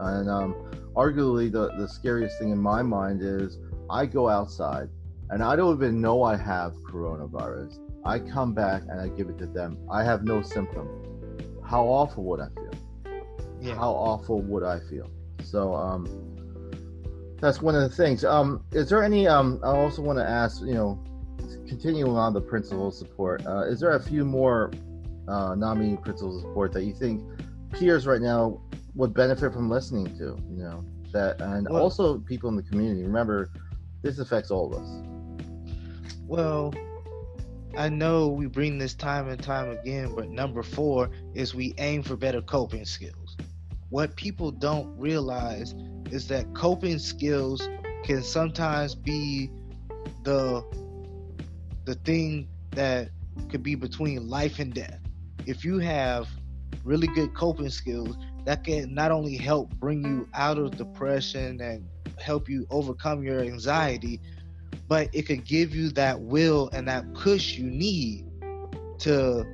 and 0.00 0.30
um, 0.30 0.54
arguably, 0.96 1.52
the, 1.52 1.70
the 1.76 1.86
scariest 1.86 2.38
thing 2.38 2.50
in 2.50 2.58
my 2.58 2.82
mind 2.82 3.20
is 3.22 3.58
I 3.90 4.06
go 4.06 4.28
outside 4.28 4.88
and 5.28 5.42
I 5.42 5.56
don't 5.56 5.76
even 5.76 6.00
know 6.00 6.22
I 6.22 6.36
have 6.36 6.72
coronavirus. 6.90 7.78
I 8.04 8.18
come 8.18 8.54
back 8.54 8.82
and 8.88 8.98
I 8.98 9.08
give 9.08 9.28
it 9.28 9.38
to 9.38 9.46
them. 9.46 9.78
I 9.90 10.02
have 10.02 10.24
no 10.24 10.40
symptom. 10.40 10.88
How 11.62 11.84
awful 11.84 12.24
would 12.24 12.40
I 12.40 12.48
feel? 12.54 13.12
Yeah. 13.60 13.74
How 13.74 13.90
awful 13.90 14.40
would 14.40 14.64
I 14.64 14.80
feel? 14.88 15.10
So, 15.44 15.74
um, 15.74 16.06
that's 17.38 17.60
one 17.60 17.74
of 17.74 17.82
the 17.82 17.94
things. 17.94 18.24
Um, 18.24 18.64
is 18.72 18.88
there 18.88 19.02
any? 19.02 19.26
Um, 19.26 19.60
I 19.62 19.68
also 19.68 20.02
want 20.02 20.18
to 20.18 20.28
ask. 20.28 20.60
You 20.62 20.74
know, 20.74 21.04
continuing 21.70 22.16
on 22.16 22.34
the 22.34 22.40
principle 22.40 22.90
support. 22.90 23.46
Uh, 23.46 23.60
is 23.60 23.78
there 23.78 23.92
a 23.92 24.02
few 24.02 24.24
more 24.24 24.72
uh, 25.28 25.54
NAMI 25.54 25.96
principle 25.98 26.40
support 26.40 26.72
that 26.72 26.82
you 26.82 26.92
think 26.92 27.22
peers 27.70 28.08
right 28.08 28.20
now 28.20 28.60
would 28.96 29.14
benefit 29.14 29.52
from 29.52 29.70
listening 29.70 30.06
to 30.18 30.36
you 30.50 30.64
know 30.64 30.84
that 31.12 31.40
and 31.40 31.68
well, 31.70 31.80
also 31.80 32.18
people 32.18 32.48
in 32.48 32.56
the 32.56 32.62
community 32.64 33.04
remember 33.04 33.48
this 34.02 34.18
affects 34.18 34.50
all 34.50 34.74
of 34.74 34.82
us 34.82 34.88
well 36.26 36.74
i 37.78 37.88
know 37.88 38.26
we 38.26 38.46
bring 38.46 38.76
this 38.76 38.94
time 38.94 39.28
and 39.28 39.40
time 39.40 39.70
again 39.70 40.12
but 40.16 40.28
number 40.28 40.64
four 40.64 41.08
is 41.34 41.54
we 41.54 41.72
aim 41.78 42.02
for 42.02 42.16
better 42.16 42.42
coping 42.42 42.84
skills 42.84 43.36
what 43.90 44.16
people 44.16 44.50
don't 44.50 44.92
realize 44.98 45.76
is 46.10 46.26
that 46.26 46.52
coping 46.52 46.98
skills 46.98 47.68
can 48.02 48.24
sometimes 48.24 48.96
be 48.96 49.48
the 50.24 50.64
the 51.84 51.94
thing 51.96 52.48
that 52.72 53.10
could 53.48 53.62
be 53.62 53.74
between 53.74 54.28
life 54.28 54.58
and 54.58 54.74
death 54.74 55.00
if 55.46 55.64
you 55.64 55.78
have 55.78 56.28
really 56.84 57.06
good 57.08 57.34
coping 57.34 57.70
skills 57.70 58.16
that 58.44 58.64
can 58.64 58.94
not 58.94 59.10
only 59.10 59.36
help 59.36 59.74
bring 59.76 60.02
you 60.04 60.28
out 60.34 60.58
of 60.58 60.76
depression 60.76 61.60
and 61.60 61.84
help 62.18 62.48
you 62.48 62.66
overcome 62.70 63.22
your 63.22 63.40
anxiety, 63.40 64.20
but 64.88 65.08
it 65.12 65.22
could 65.22 65.44
give 65.44 65.74
you 65.74 65.90
that 65.90 66.20
will 66.20 66.70
and 66.72 66.88
that 66.88 67.12
push 67.14 67.56
you 67.56 67.64
need 67.70 68.26
to 68.98 69.46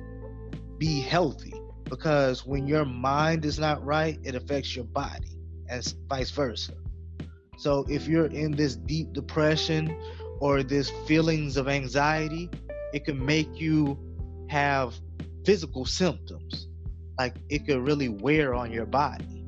be 0.77 1.01
healthy. 1.01 1.53
Because 1.85 2.45
when 2.45 2.67
your 2.67 2.85
mind 2.85 3.45
is 3.45 3.59
not 3.59 3.83
right, 3.85 4.19
it 4.23 4.35
affects 4.35 4.75
your 4.75 4.85
body, 4.85 5.37
and 5.69 5.93
vice 6.09 6.31
versa. 6.31 6.73
So 7.57 7.85
if 7.89 8.07
you're 8.07 8.27
in 8.27 8.51
this 8.51 8.75
deep 8.75 9.13
depression 9.13 9.95
or 10.39 10.63
this 10.63 10.89
feelings 11.07 11.57
of 11.57 11.67
anxiety, 11.67 12.49
it 12.93 13.05
can 13.05 13.23
make 13.23 13.59
you 13.59 13.97
have 14.49 14.95
physical 15.45 15.85
symptoms 15.85 16.67
like 17.17 17.35
it 17.49 17.65
could 17.65 17.85
really 17.85 18.09
wear 18.09 18.53
on 18.53 18.71
your 18.71 18.85
body. 18.85 19.43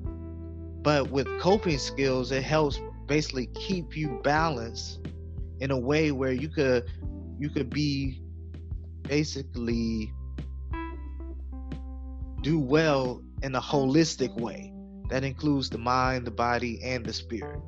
But 0.81 1.11
with 1.11 1.27
coping 1.39 1.77
skills, 1.77 2.31
it 2.31 2.43
helps 2.43 2.79
basically 3.05 3.47
keep 3.47 3.95
you 3.95 4.19
balanced 4.23 5.07
in 5.59 5.71
a 5.71 5.77
way 5.77 6.11
where 6.11 6.31
you 6.31 6.49
could 6.49 6.85
you 7.37 7.49
could 7.49 7.69
be 7.69 8.21
basically 9.03 10.13
do 12.41 12.59
well 12.59 13.21
in 13.43 13.55
a 13.55 13.61
holistic 13.61 14.33
way 14.39 14.73
that 15.09 15.23
includes 15.23 15.69
the 15.69 15.77
mind, 15.77 16.25
the 16.25 16.31
body, 16.31 16.79
and 16.83 17.05
the 17.05 17.13
spirit. 17.13 17.59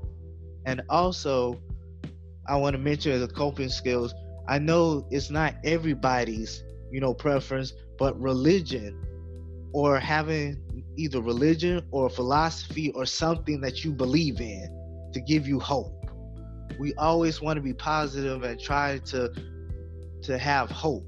And 0.65 0.81
also, 0.89 1.60
I 2.47 2.56
want 2.58 2.73
to 2.73 2.80
mention 2.80 3.19
the 3.19 3.27
coping 3.27 3.69
skills. 3.69 4.13
I 4.47 4.60
know 4.60 5.08
it's 5.12 5.30
not 5.30 5.56
everybody's, 5.63 6.63
you 6.91 6.99
know, 6.99 7.13
preference, 7.13 7.73
but 7.97 8.19
religion 8.19 8.99
or 9.73 9.99
having 9.99 10.58
either 10.97 11.21
religion 11.21 11.86
or 11.91 12.10
philosophy 12.10 12.91
or 12.91 13.06
something 13.06 13.62
that 13.62 13.84
you 13.84 13.91
believe 13.91 14.41
in 14.41 15.10
to 15.13 15.21
give 15.21 15.47
you 15.47 15.60
hope. 15.60 16.06
We 16.80 16.93
always 16.95 17.41
want 17.41 17.58
to 17.58 17.62
be 17.62 17.73
positive 17.73 18.43
and 18.43 18.60
try 18.60 18.97
to 19.06 19.32
to 20.23 20.38
have 20.38 20.69
hope. 20.69 21.06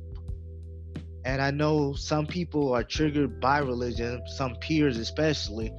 And 1.26 1.42
I 1.42 1.52
know 1.52 1.94
some 1.94 2.26
people 2.26 2.74
are 2.74 2.84
triggered 2.84 3.40
by 3.40 3.60
religion, 3.60 4.22
some 4.28 4.56
peers 4.56 4.98
especially, 4.98 5.72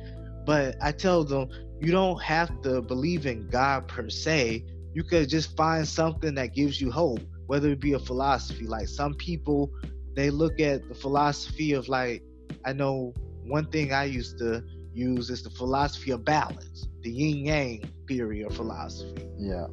but 0.47 0.77
I 0.81 0.93
tell 0.93 1.25
them 1.25 1.49
you 1.81 1.91
don't 1.91 2.23
have 2.23 2.63
to 2.63 2.81
believe 2.81 3.27
in 3.27 3.49
God 3.49 3.89
per 3.89 4.09
se. 4.09 4.65
You 4.95 5.03
could 5.03 5.29
just 5.29 5.57
find 5.57 5.87
something 5.87 6.35
that 6.37 6.55
gives 6.55 6.81
you 6.81 6.91
hope, 6.91 7.21
whether 7.47 7.69
it 7.71 7.81
be 7.81 7.93
a 7.93 7.99
philosophy. 7.99 8.67
Like 8.67 8.89
some 8.89 9.15
people, 9.15 9.71
they 10.15 10.31
look 10.31 10.61
at 10.61 10.89
the 10.89 10.95
philosophy 10.95 11.73
of 11.73 11.89
like 11.89 12.23
I 12.65 12.73
know 12.73 13.13
one 13.47 13.67
thing 13.67 13.93
I 13.93 14.05
used 14.05 14.39
to 14.39 14.63
use 14.95 15.31
is 15.31 15.43
the 15.43 15.51
philosophy 15.51 16.13
of 16.13 16.25
balance, 16.25 16.89
the 17.03 17.11
yin 17.11 17.45
yang 17.45 17.91
theory 18.07 18.43
of 18.43 18.55
philosophy. 18.55 19.27
Yeah. 19.39 19.67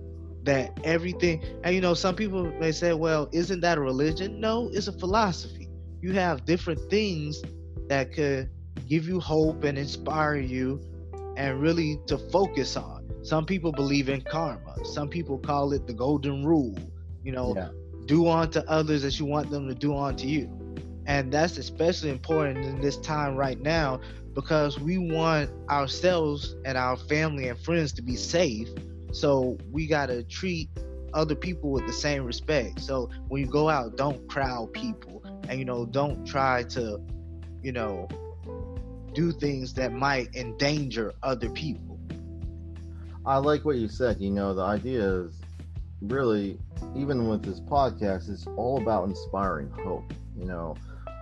That 0.43 0.79
everything, 0.83 1.43
and 1.63 1.75
you 1.75 1.81
know, 1.81 1.93
some 1.93 2.15
people 2.15 2.43
may 2.59 2.71
say, 2.71 2.93
well, 2.93 3.29
isn't 3.31 3.61
that 3.61 3.77
a 3.77 3.81
religion? 3.81 4.39
No, 4.39 4.69
it's 4.73 4.87
a 4.87 4.91
philosophy. 4.91 5.69
You 6.01 6.13
have 6.13 6.45
different 6.45 6.79
things 6.89 7.41
that 7.87 8.11
could 8.11 8.49
give 8.87 9.07
you 9.07 9.19
hope 9.19 9.63
and 9.63 9.77
inspire 9.77 10.37
you 10.37 10.81
and 11.37 11.61
really 11.61 11.99
to 12.07 12.17
focus 12.17 12.75
on. 12.75 13.00
Some 13.23 13.45
people 13.45 13.71
believe 13.71 14.09
in 14.09 14.21
karma, 14.21 14.75
some 14.83 15.07
people 15.07 15.37
call 15.37 15.73
it 15.73 15.85
the 15.87 15.93
golden 15.93 16.45
rule. 16.45 16.75
You 17.23 17.31
know, 17.31 17.53
yeah. 17.55 17.69
do 18.05 18.27
unto 18.27 18.59
others 18.67 19.03
as 19.03 19.19
you 19.19 19.25
want 19.25 19.51
them 19.51 19.67
to 19.67 19.75
do 19.75 19.95
unto 19.95 20.27
you. 20.27 20.49
And 21.05 21.31
that's 21.31 21.57
especially 21.57 22.09
important 22.09 22.65
in 22.65 22.81
this 22.81 22.97
time 22.97 23.35
right 23.35 23.59
now 23.59 23.99
because 24.33 24.79
we 24.79 24.97
want 24.97 25.49
ourselves 25.69 26.55
and 26.65 26.77
our 26.77 26.95
family 26.95 27.49
and 27.49 27.59
friends 27.59 27.91
to 27.93 28.01
be 28.01 28.15
safe. 28.15 28.69
So 29.11 29.57
we 29.71 29.87
got 29.87 30.07
to 30.07 30.23
treat 30.23 30.69
other 31.13 31.35
people 31.35 31.71
with 31.71 31.85
the 31.85 31.93
same 31.93 32.23
respect. 32.23 32.79
So 32.79 33.09
when 33.27 33.41
you 33.41 33.47
go 33.47 33.69
out, 33.69 33.97
don't 33.97 34.27
crowd 34.29 34.71
people 34.73 35.23
and, 35.49 35.59
you 35.59 35.65
know, 35.65 35.85
don't 35.85 36.25
try 36.25 36.63
to, 36.69 37.01
you 37.61 37.71
know, 37.71 38.07
do 39.13 39.31
things 39.31 39.73
that 39.73 39.91
might 39.91 40.33
endanger 40.35 41.13
other 41.21 41.49
people. 41.49 41.90
I 43.25 43.37
like 43.37 43.65
what 43.65 43.77
you 43.77 43.87
said. 43.87 44.19
You 44.19 44.31
know, 44.31 44.53
the 44.53 44.63
idea 44.63 45.03
is 45.03 45.39
really, 46.01 46.57
even 46.95 47.27
with 47.27 47.43
this 47.43 47.59
podcast, 47.59 48.29
it's 48.29 48.47
all 48.57 48.81
about 48.81 49.07
inspiring 49.07 49.69
hope. 49.83 50.11
You 50.35 50.45
know, 50.45 50.75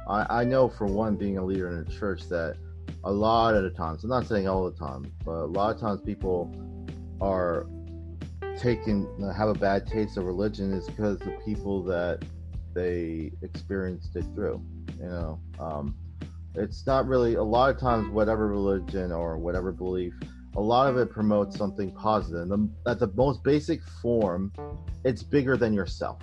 I, 0.08 0.42
I 0.42 0.44
know 0.46 0.70
for 0.70 0.86
one, 0.86 1.18
being 1.18 1.38
a 1.38 1.44
leader 1.44 1.70
in 1.70 1.86
a 1.86 2.00
church, 2.00 2.24
that 2.30 2.56
a 3.04 3.12
lot 3.12 3.54
of 3.54 3.64
the 3.64 3.70
times, 3.70 4.04
I'm 4.04 4.10
not 4.10 4.28
saying 4.28 4.48
all 4.48 4.70
the 4.70 4.78
time, 4.78 5.12
but 5.26 5.32
a 5.32 5.46
lot 5.46 5.76
of 5.76 5.82
times 5.82 6.02
people 6.02 6.54
are 7.20 7.68
taking 8.58 9.08
have 9.36 9.50
a 9.50 9.54
bad 9.54 9.86
taste 9.86 10.18
of 10.18 10.26
religion 10.26 10.74
is 10.74 10.88
because 10.88 11.18
the 11.20 11.38
people 11.46 11.84
that 11.84 12.24
they 12.74 13.32
experienced 13.42 14.16
it 14.16 14.26
through. 14.36 14.62
You 14.98 15.06
know, 15.06 15.40
um, 15.60 15.96
it's 16.56 16.86
not 16.86 17.08
really 17.08 17.36
a 17.36 17.44
lot 17.44 17.70
of 17.70 17.80
times 17.80 18.10
whatever 18.10 18.48
religion 18.48 19.12
or 19.12 19.38
whatever 19.38 19.72
belief 19.72 20.14
a 20.60 20.62
lot 20.62 20.89
of 20.89 20.98
it 20.98 21.10
promotes 21.10 21.58
something 21.58 21.89
positive. 21.93 22.50
The, 22.50 22.69
at 22.86 23.00
the 23.00 23.08
most 23.15 23.43
basic 23.43 23.82
form 24.02 24.52
it's 25.06 25.24
bigger 25.24 25.56
than 25.56 25.74
yourself. 25.74 26.19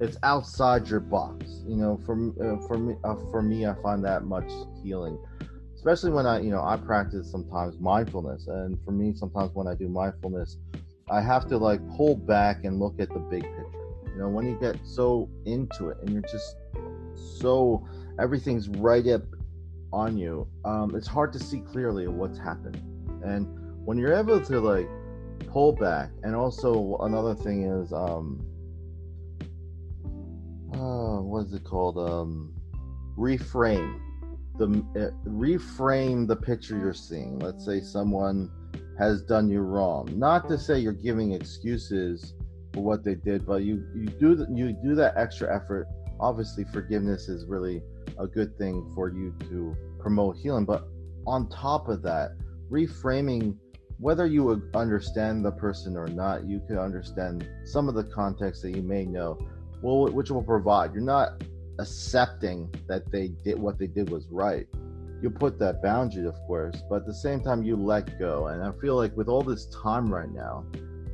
It's 0.00 0.16
outside 0.24 0.88
your 0.88 0.98
box. 0.98 1.62
You 1.64 1.76
know 1.76 2.00
for 2.04 2.14
uh, 2.42 2.66
for 2.66 2.76
me 2.76 2.96
uh, 3.04 3.14
for 3.30 3.40
me 3.40 3.66
i 3.66 3.74
find 3.80 4.04
that 4.04 4.24
much 4.24 4.50
healing 4.82 5.16
especially 5.76 6.10
when 6.10 6.26
i 6.26 6.40
you 6.40 6.50
know 6.50 6.60
i 6.60 6.76
practice 6.76 7.30
sometimes 7.30 7.78
mindfulness. 7.78 8.48
And 8.48 8.76
for 8.84 8.90
me 8.90 9.14
sometimes 9.14 9.52
when 9.54 9.68
i 9.68 9.74
do 9.74 9.88
mindfulness 9.88 10.58
i 11.08 11.20
have 11.20 11.46
to 11.46 11.56
like 11.56 11.80
pull 11.96 12.16
back 12.16 12.64
and 12.64 12.80
look 12.80 12.96
at 12.98 13.08
the 13.10 13.20
big 13.20 13.42
picture. 13.42 13.86
You 14.12 14.18
know 14.18 14.28
when 14.28 14.44
you 14.46 14.58
get 14.60 14.76
so 14.84 15.30
into 15.46 15.90
it 15.90 15.98
and 16.02 16.10
you're 16.10 16.22
just 16.22 16.56
so 17.40 17.86
everything's 18.18 18.68
right 18.68 19.06
up 19.06 19.22
on 19.92 20.18
you, 20.18 20.48
um, 20.64 20.96
it's 20.96 21.06
hard 21.06 21.32
to 21.32 21.38
see 21.38 21.60
clearly 21.60 22.08
what's 22.08 22.38
happened. 22.38 22.82
And 23.24 23.46
when 23.88 23.96
you're 23.96 24.12
able 24.12 24.38
to 24.38 24.60
like 24.60 24.86
pull 25.46 25.72
back, 25.72 26.10
and 26.22 26.36
also 26.36 26.98
another 27.00 27.34
thing 27.34 27.62
is, 27.62 27.90
um, 27.90 28.38
uh, 30.74 31.22
what 31.22 31.46
is 31.46 31.54
it 31.54 31.64
called? 31.64 31.96
Um, 31.96 32.52
reframe 33.16 33.98
the 34.58 34.66
uh, 34.94 35.30
reframe 35.30 36.28
the 36.28 36.36
picture 36.36 36.78
you're 36.78 36.92
seeing. 36.92 37.38
Let's 37.38 37.64
say 37.64 37.80
someone 37.80 38.50
has 38.98 39.22
done 39.22 39.48
you 39.48 39.60
wrong. 39.60 40.06
Not 40.14 40.48
to 40.48 40.58
say 40.58 40.78
you're 40.78 40.92
giving 40.92 41.32
excuses 41.32 42.34
for 42.74 42.82
what 42.82 43.02
they 43.02 43.14
did, 43.14 43.46
but 43.46 43.62
you 43.62 43.86
you 43.96 44.08
do 44.20 44.46
you 44.54 44.74
do 44.84 44.96
that 44.96 45.16
extra 45.16 45.56
effort. 45.56 45.88
Obviously, 46.20 46.64
forgiveness 46.74 47.30
is 47.30 47.46
really 47.46 47.80
a 48.18 48.26
good 48.26 48.58
thing 48.58 48.92
for 48.94 49.08
you 49.08 49.34
to 49.48 49.74
promote 49.98 50.36
healing. 50.36 50.66
But 50.66 50.86
on 51.26 51.48
top 51.48 51.88
of 51.88 52.02
that, 52.02 52.32
reframing 52.70 53.56
whether 53.98 54.26
you 54.26 54.62
understand 54.74 55.44
the 55.44 55.50
person 55.50 55.96
or 55.96 56.06
not, 56.06 56.44
you 56.44 56.60
can 56.66 56.78
understand 56.78 57.48
some 57.64 57.88
of 57.88 57.94
the 57.94 58.04
context 58.04 58.62
that 58.62 58.74
you 58.74 58.82
may 58.82 59.04
know, 59.04 59.38
well, 59.82 60.06
which 60.12 60.30
will 60.30 60.42
provide. 60.42 60.92
You're 60.92 61.02
not 61.02 61.42
accepting 61.78 62.72
that 62.88 63.10
they 63.10 63.28
did 63.28 63.58
what 63.58 63.78
they 63.78 63.88
did 63.88 64.10
was 64.10 64.26
right. 64.30 64.66
You 65.20 65.30
put 65.30 65.58
that 65.58 65.82
boundary, 65.82 66.26
of 66.26 66.36
course, 66.46 66.80
but 66.88 66.96
at 66.96 67.06
the 67.06 67.14
same 67.14 67.40
time, 67.42 67.64
you 67.64 67.74
let 67.74 68.20
go. 68.20 68.46
And 68.46 68.62
I 68.62 68.70
feel 68.80 68.94
like 68.94 69.16
with 69.16 69.28
all 69.28 69.42
this 69.42 69.66
time 69.66 70.12
right 70.12 70.30
now, 70.30 70.64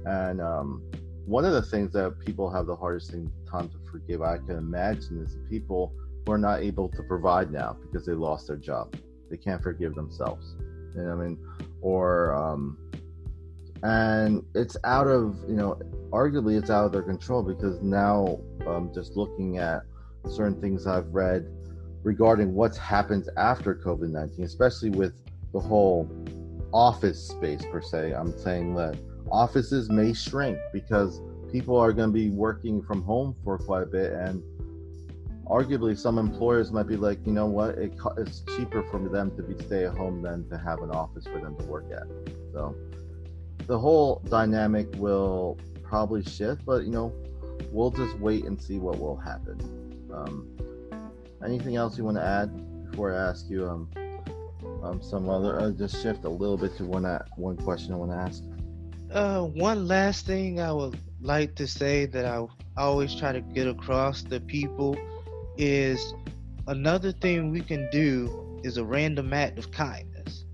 and 0.05 0.43
um, 0.43 0.83
one 1.25 1.47
of 1.47 1.53
the 1.53 1.63
things 1.63 1.93
that 1.95 2.21
people 2.21 2.51
have 2.51 2.67
the 2.67 2.77
hardest 2.77 3.13
thing 3.13 3.33
time 3.51 3.71
to 3.71 3.77
forgive, 3.91 4.21
I 4.21 4.37
can 4.37 4.57
imagine, 4.57 5.23
is 5.23 5.39
people 5.49 5.95
who 6.27 6.33
are 6.33 6.39
not 6.39 6.61
able 6.61 6.91
to 6.91 7.03
provide 7.05 7.51
now 7.51 7.79
because 7.81 8.05
they 8.05 8.13
lost 8.13 8.49
their 8.49 8.57
job. 8.57 8.95
They 9.31 9.39
can't 9.39 9.63
forgive 9.63 9.95
themselves. 9.95 10.55
And 10.97 11.11
I 11.11 11.15
mean? 11.15 11.39
Or, 11.85 12.35
um, 12.35 12.79
and 13.83 14.43
it's 14.55 14.77
out 14.85 15.07
of, 15.07 15.37
you 15.47 15.55
know, 15.55 15.79
arguably 16.11 16.59
it's 16.59 16.71
out 16.71 16.87
of 16.87 16.93
their 16.93 17.03
control 17.03 17.43
because 17.43 17.83
now, 17.83 18.41
um, 18.67 18.91
just 18.95 19.17
looking 19.17 19.59
at 19.59 19.83
certain 20.31 20.59
things 20.63 20.87
I've 20.87 21.09
read 21.09 21.47
regarding 22.03 22.55
what's 22.55 22.79
happened 22.79 23.29
after 23.37 23.75
COVID 23.75 24.11
19, 24.11 24.45
especially 24.47 24.91
with 24.91 25.13
the 25.53 25.61
whole 25.61 26.09
office 26.73 27.29
space 27.29 27.63
per 27.71 27.83
se, 27.83 28.13
I'm 28.13 28.37
saying 28.39 28.75
that 28.77 28.97
offices 29.31 29.91
may 29.91 30.15
shrink 30.15 30.59
because 30.73 31.21
people 31.53 31.77
are 31.77 31.93
going 31.93 32.09
to 32.09 32.13
be 32.13 32.31
working 32.31 32.83
from 32.83 33.03
home 33.03 33.37
for 33.45 33.59
quite 33.59 33.83
a 33.83 33.87
bit 33.87 34.13
and 34.13 34.43
arguably 35.47 35.97
some 35.99 36.19
employers 36.19 36.73
might 36.73 36.87
be 36.87 36.97
like, 36.97 37.19
you 37.27 37.33
know 37.33 37.47
what, 37.47 37.71
it, 37.79 37.93
it's 38.17 38.43
cheaper 38.57 38.83
for 38.85 38.99
them 39.09 39.35
to 39.37 39.43
be 39.43 39.63
stay 39.65 39.85
at 39.85 39.97
home 39.97 40.23
than 40.23 40.49
to 40.49 40.59
have 40.59 40.83
an 40.83 40.91
office 40.91 41.25
for 41.25 41.39
them 41.39 41.57
to 41.57 41.65
work 41.65 41.85
at. 41.93 42.07
So 42.53 42.75
the 43.67 43.79
whole 43.79 44.23
dynamic 44.29 44.89
will 44.97 45.59
probably 45.83 46.23
shift, 46.25 46.65
but 46.65 46.85
you 46.85 46.91
know, 46.91 47.13
we'll 47.71 47.91
just 47.91 48.19
wait 48.19 48.45
and 48.45 48.61
see 48.61 48.79
what 48.79 48.99
will 48.99 49.17
happen. 49.17 49.59
Um, 50.13 50.49
anything 51.45 51.77
else 51.77 51.99
you 51.99 52.05
want 52.05 52.17
to 52.17 52.25
add 52.25 52.91
before 52.91 53.13
I 53.13 53.17
ask 53.29 53.49
you 53.49 53.69
um, 53.69 53.91
um 54.83 55.03
some 55.03 55.29
other? 55.29 55.61
Uh, 55.61 55.71
just 55.71 56.01
shift 56.03 56.25
a 56.25 56.29
little 56.29 56.57
bit 56.57 56.77
to 56.79 56.85
one 56.85 57.05
uh, 57.05 57.25
one 57.37 57.57
question 57.57 57.93
I 57.93 57.97
want 57.97 58.13
to 58.13 58.17
ask. 58.17 58.43
Uh, 59.11 59.43
one 59.43 59.87
last 59.87 60.27
thing 60.27 60.61
I 60.61 60.73
would 60.73 60.99
like 61.21 61.55
to 61.57 61.67
say 61.67 62.07
that 62.07 62.25
I 62.25 62.45
always 62.77 63.15
try 63.15 63.33
to 63.33 63.41
get 63.41 63.67
across 63.69 64.23
to 64.25 64.41
people 64.41 64.97
is 65.57 66.15
another 66.67 67.13
thing 67.13 67.51
we 67.51 67.61
can 67.61 67.89
do 67.91 68.61
is 68.65 68.77
a 68.77 68.85
random 68.85 69.33
act 69.33 69.59
of 69.59 69.71
kindness. 69.71 70.45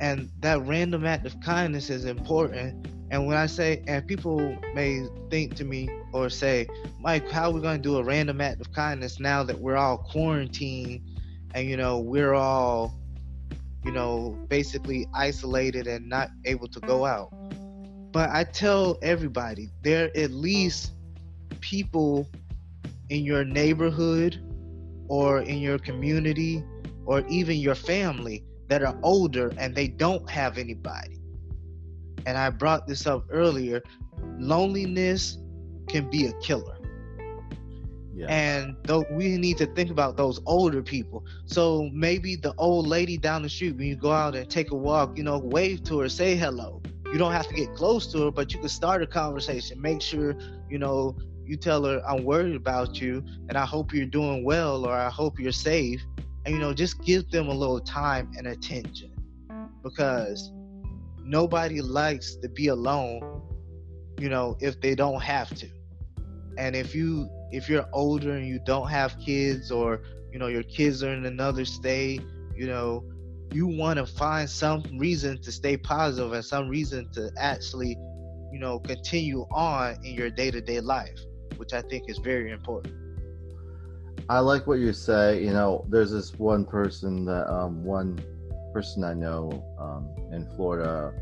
And 0.00 0.30
that 0.40 0.60
random 0.66 1.06
act 1.06 1.26
of 1.26 1.40
kindness 1.40 1.88
is 1.88 2.04
important. 2.04 2.88
And 3.10 3.26
when 3.26 3.36
I 3.36 3.46
say, 3.46 3.82
and 3.86 4.06
people 4.06 4.56
may 4.74 5.06
think 5.30 5.54
to 5.56 5.64
me 5.64 5.88
or 6.12 6.28
say, 6.28 6.66
Mike, 6.98 7.30
how 7.30 7.50
are 7.50 7.52
we 7.52 7.60
going 7.60 7.76
to 7.76 7.82
do 7.82 7.98
a 7.98 8.02
random 8.02 8.40
act 8.40 8.60
of 8.60 8.72
kindness 8.72 9.20
now 9.20 9.42
that 9.44 9.58
we're 9.58 9.76
all 9.76 9.98
quarantined 9.98 11.02
and, 11.54 11.68
you 11.68 11.76
know, 11.76 12.00
we're 12.00 12.34
all, 12.34 12.98
you 13.84 13.92
know, 13.92 14.36
basically 14.48 15.06
isolated 15.14 15.86
and 15.86 16.08
not 16.08 16.30
able 16.46 16.66
to 16.68 16.80
go 16.80 17.04
out? 17.04 17.32
But 18.12 18.30
I 18.30 18.44
tell 18.44 18.98
everybody, 19.02 19.70
there 19.82 20.10
at 20.16 20.32
least 20.32 20.92
people 21.60 22.28
in 23.12 23.24
your 23.24 23.44
neighborhood 23.44 24.40
or 25.06 25.42
in 25.42 25.58
your 25.58 25.78
community 25.78 26.64
or 27.04 27.20
even 27.28 27.58
your 27.58 27.74
family 27.74 28.42
that 28.68 28.82
are 28.82 28.98
older 29.02 29.52
and 29.58 29.74
they 29.74 29.86
don't 29.86 30.28
have 30.30 30.56
anybody. 30.56 31.20
And 32.24 32.38
I 32.38 32.48
brought 32.48 32.86
this 32.86 33.06
up 33.06 33.26
earlier 33.30 33.82
loneliness 34.38 35.38
can 35.88 36.08
be 36.08 36.26
a 36.26 36.32
killer. 36.40 36.78
Yeah. 38.14 38.26
And 38.28 38.76
though 38.84 39.04
we 39.10 39.36
need 39.36 39.58
to 39.58 39.66
think 39.66 39.90
about 39.90 40.16
those 40.16 40.40
older 40.46 40.82
people. 40.82 41.26
So 41.44 41.90
maybe 41.92 42.36
the 42.36 42.54
old 42.56 42.86
lady 42.86 43.18
down 43.18 43.42
the 43.42 43.48
street, 43.50 43.76
when 43.76 43.88
you 43.88 43.96
go 43.96 44.12
out 44.12 44.34
and 44.34 44.48
take 44.48 44.70
a 44.70 44.76
walk, 44.76 45.18
you 45.18 45.24
know, 45.24 45.38
wave 45.38 45.82
to 45.84 45.98
her, 46.00 46.08
say 46.08 46.34
hello. 46.34 46.80
You 47.12 47.18
don't 47.18 47.32
have 47.32 47.46
to 47.48 47.54
get 47.54 47.74
close 47.74 48.06
to 48.12 48.24
her, 48.24 48.30
but 48.30 48.54
you 48.54 48.60
can 48.60 48.70
start 48.70 49.02
a 49.02 49.06
conversation. 49.06 49.78
Make 49.82 50.00
sure, 50.00 50.34
you 50.70 50.78
know, 50.78 51.14
you 51.52 51.56
tell 51.56 51.84
her 51.84 52.00
i'm 52.08 52.24
worried 52.24 52.56
about 52.56 53.00
you 53.00 53.22
and 53.48 53.56
i 53.58 53.64
hope 53.64 53.92
you're 53.92 54.06
doing 54.20 54.44
well 54.44 54.86
or 54.86 54.94
i 54.94 55.10
hope 55.10 55.38
you're 55.38 55.52
safe 55.52 56.00
and 56.44 56.54
you 56.54 56.60
know 56.60 56.72
just 56.72 57.00
give 57.02 57.30
them 57.30 57.48
a 57.48 57.54
little 57.54 57.80
time 57.80 58.30
and 58.36 58.46
attention. 58.46 59.10
Because 59.82 60.50
nobody 61.24 61.80
likes 61.80 62.36
to 62.36 62.48
be 62.48 62.68
alone 62.68 63.42
you 64.18 64.28
know 64.28 64.56
if 64.60 64.80
they 64.80 64.94
don't 64.94 65.22
have 65.22 65.54
to. 65.56 65.68
And 66.58 66.76
if 66.76 66.94
you 66.94 67.28
if 67.50 67.68
you're 67.68 67.86
older 67.92 68.32
and 68.32 68.46
you 68.46 68.60
don't 68.64 68.88
have 68.88 69.18
kids 69.18 69.70
or 69.70 70.02
you 70.32 70.38
know 70.38 70.48
your 70.48 70.62
kids 70.64 71.02
are 71.02 71.12
in 71.12 71.26
another 71.26 71.64
state 71.64 72.22
you 72.56 72.66
know 72.66 73.04
you 73.52 73.66
want 73.66 73.98
to 73.98 74.06
find 74.06 74.48
some 74.48 74.82
reason 74.98 75.40
to 75.42 75.52
stay 75.52 75.76
positive 75.76 76.32
and 76.32 76.44
some 76.44 76.68
reason 76.68 77.10
to 77.12 77.30
actually 77.38 77.96
you 78.50 78.58
know 78.58 78.78
continue 78.78 79.46
on 79.52 79.96
in 80.04 80.14
your 80.14 80.30
day-to-day 80.30 80.80
life 80.80 81.18
which 81.62 81.72
I 81.72 81.80
think 81.80 82.10
is 82.10 82.18
very 82.18 82.50
important. 82.50 82.92
I 84.28 84.40
like 84.40 84.66
what 84.66 84.80
you 84.80 84.92
say. 84.92 85.40
You 85.44 85.52
know, 85.52 85.86
there's 85.88 86.10
this 86.10 86.34
one 86.34 86.64
person 86.64 87.24
that 87.26 87.48
um, 87.48 87.84
one 87.84 88.18
person 88.72 89.04
I 89.04 89.14
know 89.14 89.64
um, 89.78 90.10
in 90.32 90.44
Florida. 90.56 91.14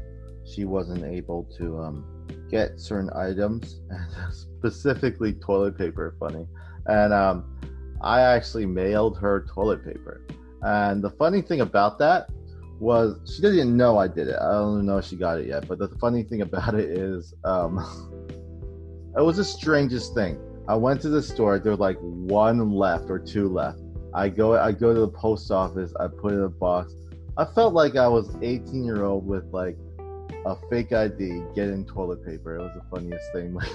She 0.50 0.64
wasn't 0.64 1.04
able 1.04 1.44
to 1.58 1.78
um, 1.78 2.26
get 2.50 2.80
certain 2.80 3.10
items, 3.14 3.82
specifically 4.32 5.34
toilet 5.34 5.76
paper. 5.76 6.16
Funny, 6.18 6.46
and 6.86 7.12
um, 7.12 7.60
I 8.00 8.22
actually 8.22 8.64
mailed 8.64 9.18
her 9.18 9.46
toilet 9.54 9.84
paper. 9.84 10.22
And 10.62 11.04
the 11.04 11.10
funny 11.10 11.42
thing 11.42 11.60
about 11.60 11.98
that 11.98 12.30
was 12.78 13.20
she 13.30 13.42
didn't 13.42 13.76
know 13.76 13.98
I 13.98 14.08
did 14.08 14.28
it. 14.28 14.36
I 14.40 14.52
don't 14.52 14.86
know 14.86 14.96
if 14.96 15.04
she 15.04 15.16
got 15.16 15.38
it 15.38 15.48
yet. 15.48 15.68
But 15.68 15.78
the 15.78 15.88
funny 16.00 16.22
thing 16.22 16.40
about 16.40 16.74
it 16.74 16.88
is, 16.88 17.34
um, 17.44 17.76
It 19.16 19.22
was 19.22 19.36
the 19.36 19.44
strangest 19.44 20.14
thing. 20.14 20.38
I 20.68 20.76
went 20.76 21.00
to 21.02 21.08
the 21.08 21.22
store. 21.22 21.58
There 21.58 21.72
was 21.72 21.80
like 21.80 21.98
one 22.00 22.70
left 22.72 23.10
or 23.10 23.18
two 23.18 23.48
left. 23.48 23.80
I 24.14 24.28
go. 24.28 24.56
I 24.56 24.72
go 24.72 24.94
to 24.94 25.00
the 25.00 25.08
post 25.08 25.50
office. 25.50 25.92
I 25.98 26.06
put 26.06 26.32
in 26.32 26.42
a 26.42 26.48
box. 26.48 26.94
I 27.36 27.44
felt 27.44 27.74
like 27.74 27.96
I 27.96 28.06
was 28.06 28.36
18 28.42 28.84
year 28.84 29.04
old 29.04 29.26
with 29.26 29.44
like 29.52 29.76
a 30.46 30.56
fake 30.68 30.92
ID, 30.92 31.42
getting 31.54 31.84
toilet 31.86 32.24
paper. 32.24 32.56
It 32.56 32.62
was 32.62 32.72
the 32.74 32.82
funniest 32.90 33.32
thing. 33.32 33.54
Like, 33.54 33.70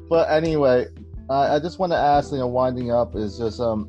but 0.08 0.30
anyway, 0.30 0.86
uh, 1.30 1.54
I 1.54 1.58
just 1.58 1.78
want 1.78 1.92
to 1.92 1.98
ask, 1.98 2.32
you 2.32 2.38
know, 2.38 2.46
winding 2.46 2.90
up 2.90 3.14
is 3.16 3.38
just 3.38 3.60
um, 3.60 3.88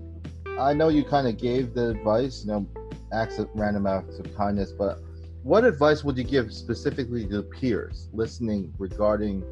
I 0.60 0.74
know 0.74 0.90
you 0.90 1.04
kind 1.04 1.28
of 1.28 1.38
gave 1.38 1.74
the 1.74 1.90
advice, 1.90 2.44
you 2.46 2.52
know, 2.52 2.68
acts 3.14 3.38
of 3.38 3.50
random 3.54 3.88
acts 3.88 4.20
of 4.20 4.36
kindness, 4.36 4.72
but 4.72 5.00
what 5.44 5.64
advice 5.64 6.04
would 6.04 6.18
you 6.18 6.24
give 6.24 6.54
specifically 6.54 7.26
to 7.28 7.42
peers 7.42 8.10
listening 8.12 8.74
regarding 8.78 9.44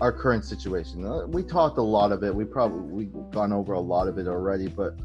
our 0.00 0.12
current 0.12 0.44
situation? 0.44 1.06
Uh, 1.06 1.26
we 1.26 1.42
talked 1.42 1.78
a 1.78 1.82
lot 1.82 2.12
of 2.12 2.22
it. 2.24 2.34
We 2.34 2.44
probably 2.44 3.06
we've 3.06 3.30
gone 3.30 3.52
over 3.52 3.74
a 3.74 3.80
lot 3.80 4.08
of 4.08 4.18
it 4.18 4.26
already, 4.26 4.68
but 4.68 4.96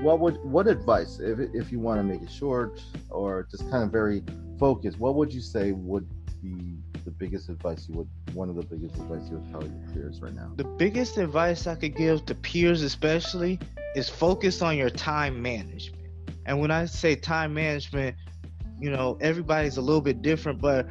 what 0.00 0.20
would 0.20 0.42
what 0.44 0.68
advice 0.68 1.18
if 1.20 1.38
if 1.54 1.72
you 1.72 1.80
want 1.80 1.98
to 1.98 2.04
make 2.04 2.22
it 2.22 2.30
short 2.30 2.80
or 3.10 3.46
just 3.50 3.68
kind 3.70 3.82
of 3.82 3.90
very 3.90 4.22
focused? 4.58 4.98
What 4.98 5.16
would 5.16 5.32
you 5.32 5.40
say 5.40 5.72
would 5.72 6.08
be 6.40 6.78
the 7.04 7.10
biggest 7.10 7.48
advice 7.48 7.88
you 7.88 7.96
would 7.96 8.08
one 8.34 8.48
of 8.48 8.54
the 8.54 8.62
biggest 8.62 8.94
advice 8.96 9.28
you 9.28 9.38
would 9.38 9.50
tell 9.50 9.62
your 9.62 9.92
peers 9.92 10.20
right 10.20 10.34
now? 10.34 10.52
The 10.56 10.64
biggest 10.64 11.18
advice 11.18 11.66
I 11.66 11.74
could 11.74 11.96
give 11.96 12.24
to 12.26 12.34
peers, 12.34 12.82
especially, 12.82 13.58
is 13.96 14.08
focus 14.08 14.62
on 14.62 14.76
your 14.76 14.90
time 14.90 15.42
management. 15.42 15.98
And 16.46 16.60
when 16.60 16.70
I 16.70 16.86
say 16.86 17.14
time 17.14 17.54
management, 17.54 18.16
you 18.82 18.90
know, 18.90 19.16
everybody's 19.20 19.76
a 19.76 19.82
little 19.82 20.00
bit 20.00 20.22
different, 20.22 20.60
but 20.60 20.86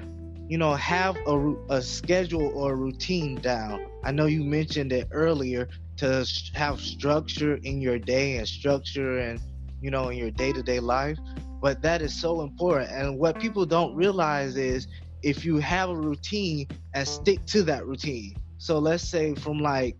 you 0.47 0.57
know, 0.57 0.73
have 0.75 1.15
a, 1.27 1.53
a 1.69 1.81
schedule 1.81 2.51
or 2.55 2.73
a 2.73 2.75
routine 2.75 3.39
down. 3.41 3.79
I 4.03 4.11
know 4.11 4.25
you 4.25 4.43
mentioned 4.43 4.93
it 4.93 5.07
earlier 5.11 5.67
to 5.97 6.25
have 6.55 6.79
structure 6.79 7.55
in 7.63 7.81
your 7.81 7.99
day 7.99 8.37
and 8.37 8.47
structure 8.47 9.19
and 9.19 9.39
you 9.81 9.91
know 9.91 10.09
in 10.09 10.17
your 10.17 10.31
day-to-day 10.31 10.79
life 10.79 11.17
but 11.61 11.81
that 11.83 12.01
is 12.01 12.19
so 12.19 12.41
important 12.41 12.89
and 12.91 13.19
what 13.19 13.39
people 13.39 13.65
don't 13.65 13.95
realize 13.95 14.55
is 14.57 14.87
if 15.21 15.45
you 15.45 15.57
have 15.57 15.89
a 15.89 15.95
routine 15.95 16.67
and 16.95 17.07
stick 17.07 17.45
to 17.45 17.61
that 17.63 17.85
routine 17.85 18.35
so 18.57 18.79
let's 18.79 19.03
say 19.03 19.35
from 19.35 19.59
like 19.59 19.95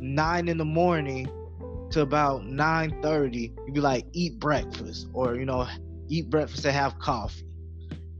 9 0.00 0.48
in 0.48 0.58
the 0.58 0.64
morning 0.64 1.28
to 1.90 2.00
about 2.00 2.42
9:30 2.44 3.52
you'd 3.66 3.74
be 3.74 3.80
like 3.80 4.04
eat 4.12 4.40
breakfast 4.40 5.06
or 5.12 5.36
you 5.36 5.44
know 5.44 5.66
eat 6.08 6.30
breakfast 6.30 6.64
and 6.64 6.74
have 6.74 6.98
coffee. 6.98 7.46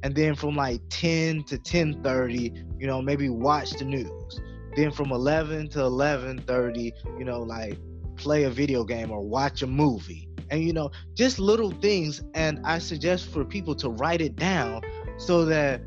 And 0.03 0.14
then 0.14 0.35
from 0.35 0.57
like 0.57 0.81
10 0.90 1.45
to 1.45 1.59
10:30 1.59 2.64
you 2.79 2.87
know 2.87 3.01
maybe 3.01 3.29
watch 3.29 3.71
the 3.73 3.85
news. 3.85 4.40
Then 4.77 4.90
from 4.90 5.12
11 5.12 5.68
to 5.71 5.79
11:30 5.81 6.92
you 7.18 7.25
know 7.25 7.40
like 7.42 7.79
play 8.16 8.45
a 8.45 8.51
video 8.51 8.85
game 8.85 9.11
or 9.11 9.21
watch 9.21 9.62
a 9.62 9.66
movie. 9.66 10.29
And 10.51 10.62
you 10.62 10.73
know 10.73 10.90
just 11.14 11.38
little 11.38 11.71
things 11.71 12.23
and 12.35 12.61
i 12.64 12.79
suggest 12.79 13.29
for 13.29 13.42
people 13.45 13.75
to 13.77 13.88
write 13.88 14.21
it 14.21 14.37
down 14.37 14.83
so 15.16 15.47
that 15.47 15.81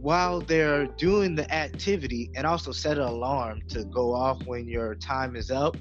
while 0.00 0.40
they're 0.40 0.86
doing 0.86 1.34
the 1.34 1.52
activity 1.52 2.30
and 2.36 2.46
also 2.46 2.70
set 2.70 2.98
an 2.98 3.04
alarm 3.04 3.62
to 3.68 3.84
go 3.86 4.14
off 4.14 4.40
when 4.46 4.68
your 4.68 4.94
time 4.94 5.34
is 5.34 5.50
up 5.50 5.76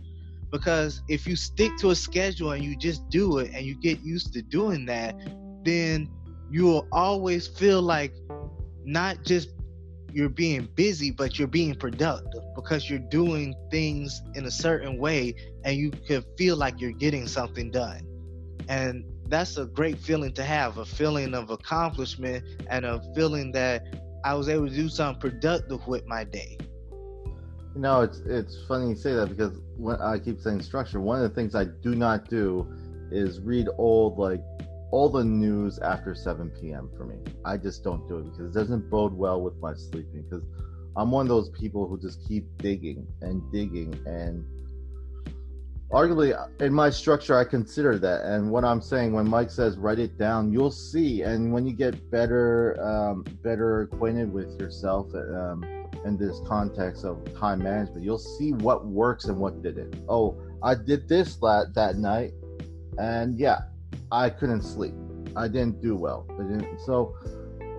because 0.51 1.01
if 1.09 1.27
you 1.27 1.35
stick 1.35 1.71
to 1.77 1.89
a 1.89 1.95
schedule 1.95 2.51
and 2.51 2.63
you 2.63 2.75
just 2.77 3.07
do 3.09 3.39
it 3.39 3.51
and 3.53 3.65
you 3.65 3.75
get 3.75 3.99
used 4.01 4.33
to 4.33 4.41
doing 4.41 4.85
that 4.85 5.15
then 5.63 6.09
you'll 6.49 6.87
always 6.91 7.47
feel 7.47 7.81
like 7.81 8.13
not 8.85 9.23
just 9.23 9.49
you're 10.13 10.29
being 10.29 10.67
busy 10.75 11.11
but 11.11 11.37
you're 11.37 11.47
being 11.47 11.75
productive 11.75 12.41
because 12.55 12.89
you're 12.89 12.99
doing 12.99 13.53
things 13.69 14.21
in 14.35 14.45
a 14.45 14.51
certain 14.51 14.97
way 14.97 15.35
and 15.63 15.75
you 15.75 15.91
can 15.91 16.23
feel 16.37 16.55
like 16.55 16.79
you're 16.79 16.91
getting 16.93 17.27
something 17.27 17.69
done. 17.69 18.01
And 18.69 19.03
that's 19.29 19.57
a 19.57 19.65
great 19.65 19.99
feeling 19.99 20.33
to 20.33 20.43
have 20.43 20.77
a 20.77 20.85
feeling 20.85 21.33
of 21.33 21.49
accomplishment 21.49 22.43
and 22.69 22.85
a 22.85 23.01
feeling 23.13 23.51
that 23.51 23.83
i 24.23 24.33
was 24.33 24.49
able 24.49 24.67
to 24.67 24.73
do 24.73 24.89
something 24.89 25.19
productive 25.19 25.85
with 25.87 26.05
my 26.07 26.23
day 26.23 26.57
you 27.77 27.83
know, 27.83 28.01
it's 28.01 28.21
it's 28.21 28.57
funny 28.67 28.89
you 28.89 28.95
say 28.95 29.13
that 29.13 29.29
because 29.29 29.61
when 29.77 30.01
I 30.01 30.17
keep 30.17 30.41
saying 30.41 30.63
structure, 30.63 30.99
one 30.99 31.21
of 31.21 31.29
the 31.29 31.35
things 31.35 31.53
I 31.53 31.65
do 31.65 31.93
not 31.93 32.27
do 32.27 32.67
is 33.11 33.39
read 33.39 33.67
old 33.77 34.17
like 34.17 34.41
all 34.91 35.09
the 35.09 35.23
news 35.23 35.77
after 35.77 36.15
7 36.15 36.49
p.m. 36.59 36.89
for 36.97 37.05
me. 37.05 37.17
I 37.45 37.55
just 37.57 37.83
don't 37.83 38.07
do 38.09 38.17
it 38.17 38.31
because 38.31 38.49
it 38.49 38.59
doesn't 38.59 38.89
bode 38.89 39.13
well 39.13 39.43
with 39.43 39.57
my 39.57 39.75
sleeping. 39.75 40.25
Because 40.27 40.43
I'm 40.95 41.11
one 41.11 41.27
of 41.27 41.29
those 41.29 41.51
people 41.51 41.87
who 41.87 42.01
just 42.01 42.27
keep 42.27 42.45
digging 42.57 43.05
and 43.21 43.43
digging 43.51 43.93
and 44.07 44.43
arguably 45.91 46.35
in 46.59 46.73
my 46.73 46.89
structure 46.89 47.37
i 47.39 47.45
consider 47.45 47.97
that 47.97 48.25
and 48.25 48.51
what 48.51 48.65
i'm 48.65 48.81
saying 48.81 49.13
when 49.13 49.25
mike 49.25 49.49
says 49.49 49.77
write 49.77 49.99
it 49.99 50.17
down 50.17 50.51
you'll 50.51 50.69
see 50.69 51.21
and 51.21 51.53
when 51.53 51.65
you 51.65 51.71
get 51.71 52.11
better 52.11 52.77
um, 52.83 53.23
better 53.41 53.83
acquainted 53.83 54.29
with 54.29 54.59
yourself 54.59 55.07
um, 55.15 55.63
in 56.07 56.17
this 56.17 56.39
context 56.47 57.03
of 57.03 57.19
time 57.37 57.59
management. 57.59 58.03
You'll 58.03 58.17
see 58.17 58.53
what 58.53 58.85
works 58.85 59.25
and 59.25 59.37
what 59.37 59.61
didn't. 59.61 59.95
Oh, 60.09 60.37
I 60.63 60.73
did 60.73 61.07
this 61.07 61.35
that 61.35 61.73
that 61.75 61.97
night, 61.97 62.31
and 62.97 63.37
yeah, 63.37 63.59
I 64.11 64.29
couldn't 64.29 64.63
sleep. 64.63 64.93
I 65.35 65.47
didn't 65.47 65.81
do 65.81 65.95
well. 65.95 66.25
I 66.39 66.43
didn't. 66.43 66.79
So, 66.79 67.15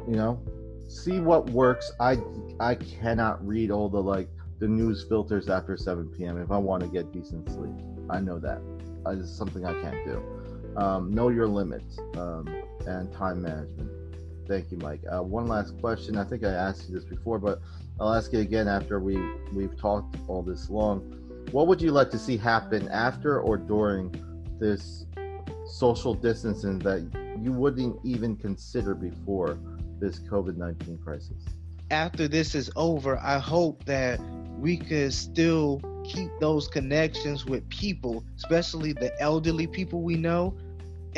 you 0.06 0.14
know, 0.14 0.40
see 0.88 1.18
what 1.20 1.50
works. 1.50 1.90
I 1.98 2.18
I 2.60 2.76
cannot 2.76 3.44
read 3.46 3.70
all 3.70 3.88
the 3.88 4.02
like 4.02 4.28
the 4.60 4.68
news 4.68 5.04
filters 5.08 5.48
after 5.48 5.76
7 5.76 6.08
p.m. 6.08 6.40
if 6.40 6.50
I 6.50 6.58
want 6.58 6.82
to 6.82 6.88
get 6.88 7.12
decent 7.12 7.48
sleep. 7.48 7.74
I 8.10 8.20
know 8.20 8.38
that. 8.40 8.60
It's 9.06 9.30
something 9.30 9.64
I 9.64 9.72
can't 9.80 10.04
do. 10.04 10.22
Um, 10.76 11.14
know 11.14 11.28
your 11.28 11.46
limits 11.46 11.98
um, 12.16 12.46
and 12.86 13.12
time 13.12 13.42
management. 13.42 13.90
Thank 14.46 14.70
you, 14.70 14.78
Mike. 14.78 15.00
Uh, 15.10 15.22
one 15.22 15.46
last 15.46 15.78
question. 15.78 16.16
I 16.16 16.24
think 16.24 16.44
I 16.44 16.50
asked 16.50 16.88
you 16.88 16.94
this 16.94 17.04
before, 17.04 17.38
but 17.38 17.60
I'll 18.00 18.14
ask 18.14 18.32
you 18.32 18.40
again 18.40 18.68
after 18.68 19.00
we 19.00 19.16
we've 19.52 19.76
talked 19.76 20.16
all 20.28 20.42
this 20.42 20.70
long. 20.70 21.00
What 21.50 21.66
would 21.66 21.82
you 21.82 21.90
like 21.90 22.10
to 22.10 22.18
see 22.18 22.36
happen 22.36 22.88
after 22.88 23.40
or 23.40 23.56
during 23.56 24.14
this 24.60 25.06
social 25.66 26.14
distancing 26.14 26.78
that 26.80 27.00
you 27.42 27.52
wouldn't 27.52 27.98
even 28.04 28.36
consider 28.36 28.94
before 28.94 29.58
this 29.98 30.20
COVID 30.20 30.56
nineteen 30.56 30.98
crisis? 30.98 31.44
After 31.90 32.28
this 32.28 32.54
is 32.54 32.70
over, 32.76 33.18
I 33.18 33.38
hope 33.38 33.84
that 33.86 34.20
we 34.58 34.76
could 34.76 35.12
still 35.12 35.80
keep 36.04 36.30
those 36.40 36.68
connections 36.68 37.46
with 37.46 37.68
people, 37.68 38.24
especially 38.36 38.92
the 38.92 39.12
elderly 39.20 39.66
people 39.66 40.02
we 40.02 40.16
know, 40.16 40.56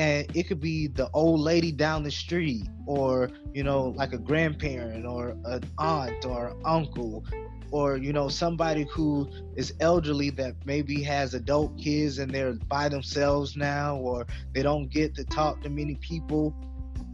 and 0.01 0.35
it 0.35 0.45
could 0.45 0.61
be 0.61 0.87
the 0.87 1.11
old 1.13 1.41
lady 1.41 1.71
down 1.71 2.03
the 2.03 2.11
street 2.11 2.67
or 2.87 3.31
you 3.53 3.63
know 3.63 3.89
like 3.97 4.15
a 4.15 4.19
grandparent 4.19 5.05
or 5.05 5.37
an 5.45 5.63
aunt 5.77 6.25
or 6.25 6.57
uncle 6.65 7.23
or 7.71 7.99
you 7.99 8.11
know 8.11 8.27
somebody 8.27 8.87
who 8.91 9.29
is 9.57 9.75
elderly 9.81 10.31
that 10.31 10.55
maybe 10.65 11.03
has 11.03 11.35
adult 11.35 11.77
kids 11.79 12.19
and 12.19 12.31
they're 12.31 12.55
by 12.67 12.89
themselves 12.89 13.57
now 13.57 13.97
or 13.97 14.27
they 14.55 14.63
don't 14.63 14.89
get 14.89 15.15
to 15.15 15.23
talk 15.25 15.61
to 15.61 15.69
many 15.69 15.95
people 15.97 16.55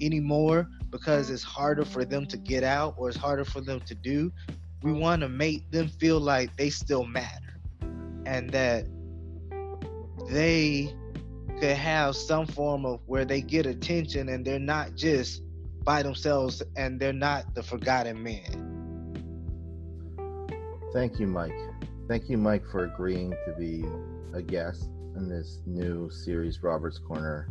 anymore 0.00 0.68
because 0.90 1.28
it's 1.28 1.42
harder 1.42 1.84
for 1.84 2.04
them 2.04 2.24
to 2.24 2.36
get 2.36 2.62
out 2.62 2.94
or 2.96 3.08
it's 3.08 3.18
harder 3.18 3.44
for 3.44 3.60
them 3.60 3.80
to 3.80 3.94
do. 3.96 4.30
We 4.82 4.92
want 4.92 5.22
to 5.22 5.28
make 5.28 5.68
them 5.72 5.88
feel 5.88 6.20
like 6.20 6.56
they 6.56 6.70
still 6.70 7.04
matter 7.04 7.58
and 8.24 8.48
that 8.50 8.86
they 10.28 10.94
could 11.60 11.76
have 11.76 12.16
some 12.16 12.46
form 12.46 12.84
of 12.84 13.00
where 13.06 13.24
they 13.24 13.40
get 13.40 13.66
attention 13.66 14.28
and 14.28 14.44
they're 14.44 14.58
not 14.58 14.94
just 14.94 15.42
by 15.84 16.02
themselves 16.02 16.62
and 16.76 17.00
they're 17.00 17.12
not 17.12 17.54
the 17.54 17.62
forgotten 17.62 18.22
man. 18.22 18.74
Thank 20.92 21.18
you, 21.18 21.26
Mike. 21.26 21.52
Thank 22.08 22.28
you, 22.28 22.36
Mike, 22.36 22.64
for 22.70 22.84
agreeing 22.84 23.30
to 23.46 23.52
be 23.58 23.84
a 24.34 24.42
guest 24.42 24.88
in 25.16 25.28
this 25.28 25.60
new 25.66 26.10
series, 26.10 26.62
Robert's 26.62 26.98
Corner. 26.98 27.48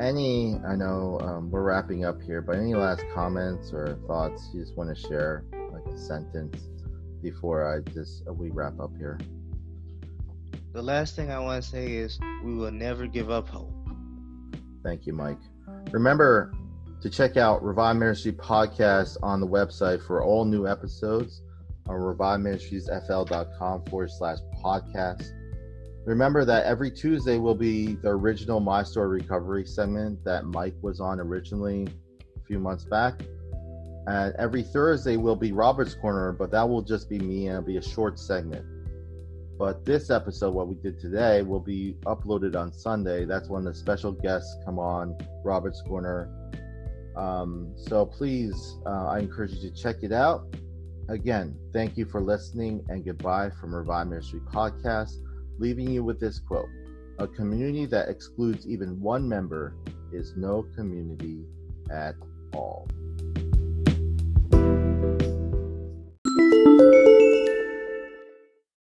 Any, 0.00 0.56
I 0.66 0.74
know 0.76 1.18
um, 1.20 1.50
we're 1.50 1.62
wrapping 1.62 2.04
up 2.04 2.20
here, 2.22 2.40
but 2.40 2.56
any 2.56 2.74
last 2.74 3.04
comments 3.14 3.72
or 3.72 3.98
thoughts 4.06 4.50
you 4.52 4.60
just 4.60 4.76
want 4.76 4.94
to 4.94 5.00
share, 5.08 5.44
like 5.72 5.86
a 5.86 5.98
sentence, 5.98 6.68
before 7.22 7.72
I 7.72 7.80
just 7.92 8.22
we 8.30 8.50
wrap 8.50 8.80
up 8.80 8.90
here? 8.96 9.18
The 10.74 10.82
last 10.82 11.14
thing 11.14 11.30
I 11.30 11.38
want 11.38 11.62
to 11.62 11.70
say 11.70 11.92
is 11.92 12.18
we 12.42 12.52
will 12.52 12.72
never 12.72 13.06
give 13.06 13.30
up 13.30 13.48
hope. 13.48 13.72
Thank 14.82 15.06
you, 15.06 15.12
Mike. 15.12 15.38
Remember 15.92 16.52
to 17.00 17.08
check 17.08 17.36
out 17.36 17.62
Revive 17.62 17.96
Ministry 17.96 18.32
podcast 18.32 19.16
on 19.22 19.40
the 19.40 19.46
website 19.46 20.04
for 20.04 20.22
all 20.22 20.44
new 20.44 20.66
episodes 20.66 21.42
on 21.86 21.94
reviveministriesfl.com 22.00 23.84
forward 23.84 24.10
slash 24.10 24.38
podcast. 24.62 25.24
Remember 26.06 26.44
that 26.44 26.66
every 26.66 26.90
Tuesday 26.90 27.38
will 27.38 27.54
be 27.54 27.94
the 27.94 28.08
original 28.08 28.58
My 28.58 28.82
Story 28.82 29.20
Recovery 29.20 29.64
segment 29.64 30.24
that 30.24 30.44
Mike 30.44 30.74
was 30.82 31.00
on 31.00 31.20
originally 31.20 31.86
a 32.36 32.46
few 32.46 32.58
months 32.58 32.84
back. 32.84 33.20
And 34.08 34.34
every 34.40 34.62
Thursday 34.62 35.16
will 35.16 35.36
be 35.36 35.52
Robert's 35.52 35.94
Corner, 35.94 36.32
but 36.32 36.50
that 36.50 36.68
will 36.68 36.82
just 36.82 37.08
be 37.08 37.20
me 37.20 37.46
and 37.46 37.58
it'll 37.58 37.66
be 37.66 37.76
a 37.76 37.82
short 37.82 38.18
segment. 38.18 38.66
But 39.58 39.84
this 39.84 40.10
episode, 40.10 40.52
what 40.52 40.66
we 40.66 40.74
did 40.74 40.98
today, 40.98 41.42
will 41.42 41.60
be 41.60 41.96
uploaded 42.06 42.56
on 42.56 42.72
Sunday. 42.72 43.24
That's 43.24 43.48
when 43.48 43.64
the 43.64 43.74
special 43.74 44.12
guests 44.12 44.56
come 44.64 44.78
on, 44.78 45.16
Robert's 45.44 45.80
Corner. 45.82 46.28
Um, 47.16 47.72
so 47.76 48.04
please, 48.04 48.76
uh, 48.84 49.06
I 49.06 49.20
encourage 49.20 49.52
you 49.52 49.70
to 49.70 49.74
check 49.74 49.96
it 50.02 50.12
out. 50.12 50.56
Again, 51.08 51.56
thank 51.72 51.96
you 51.96 52.06
for 52.06 52.20
listening 52.20 52.84
and 52.88 53.04
goodbye 53.04 53.50
from 53.60 53.74
Revive 53.74 54.08
Ministry 54.08 54.40
Podcast, 54.40 55.18
leaving 55.58 55.88
you 55.90 56.02
with 56.02 56.18
this 56.18 56.40
quote 56.40 56.68
A 57.18 57.28
community 57.28 57.86
that 57.86 58.08
excludes 58.08 58.66
even 58.66 59.00
one 59.00 59.28
member 59.28 59.76
is 60.12 60.34
no 60.36 60.66
community 60.74 61.44
at 61.90 62.14
all. 62.54 62.88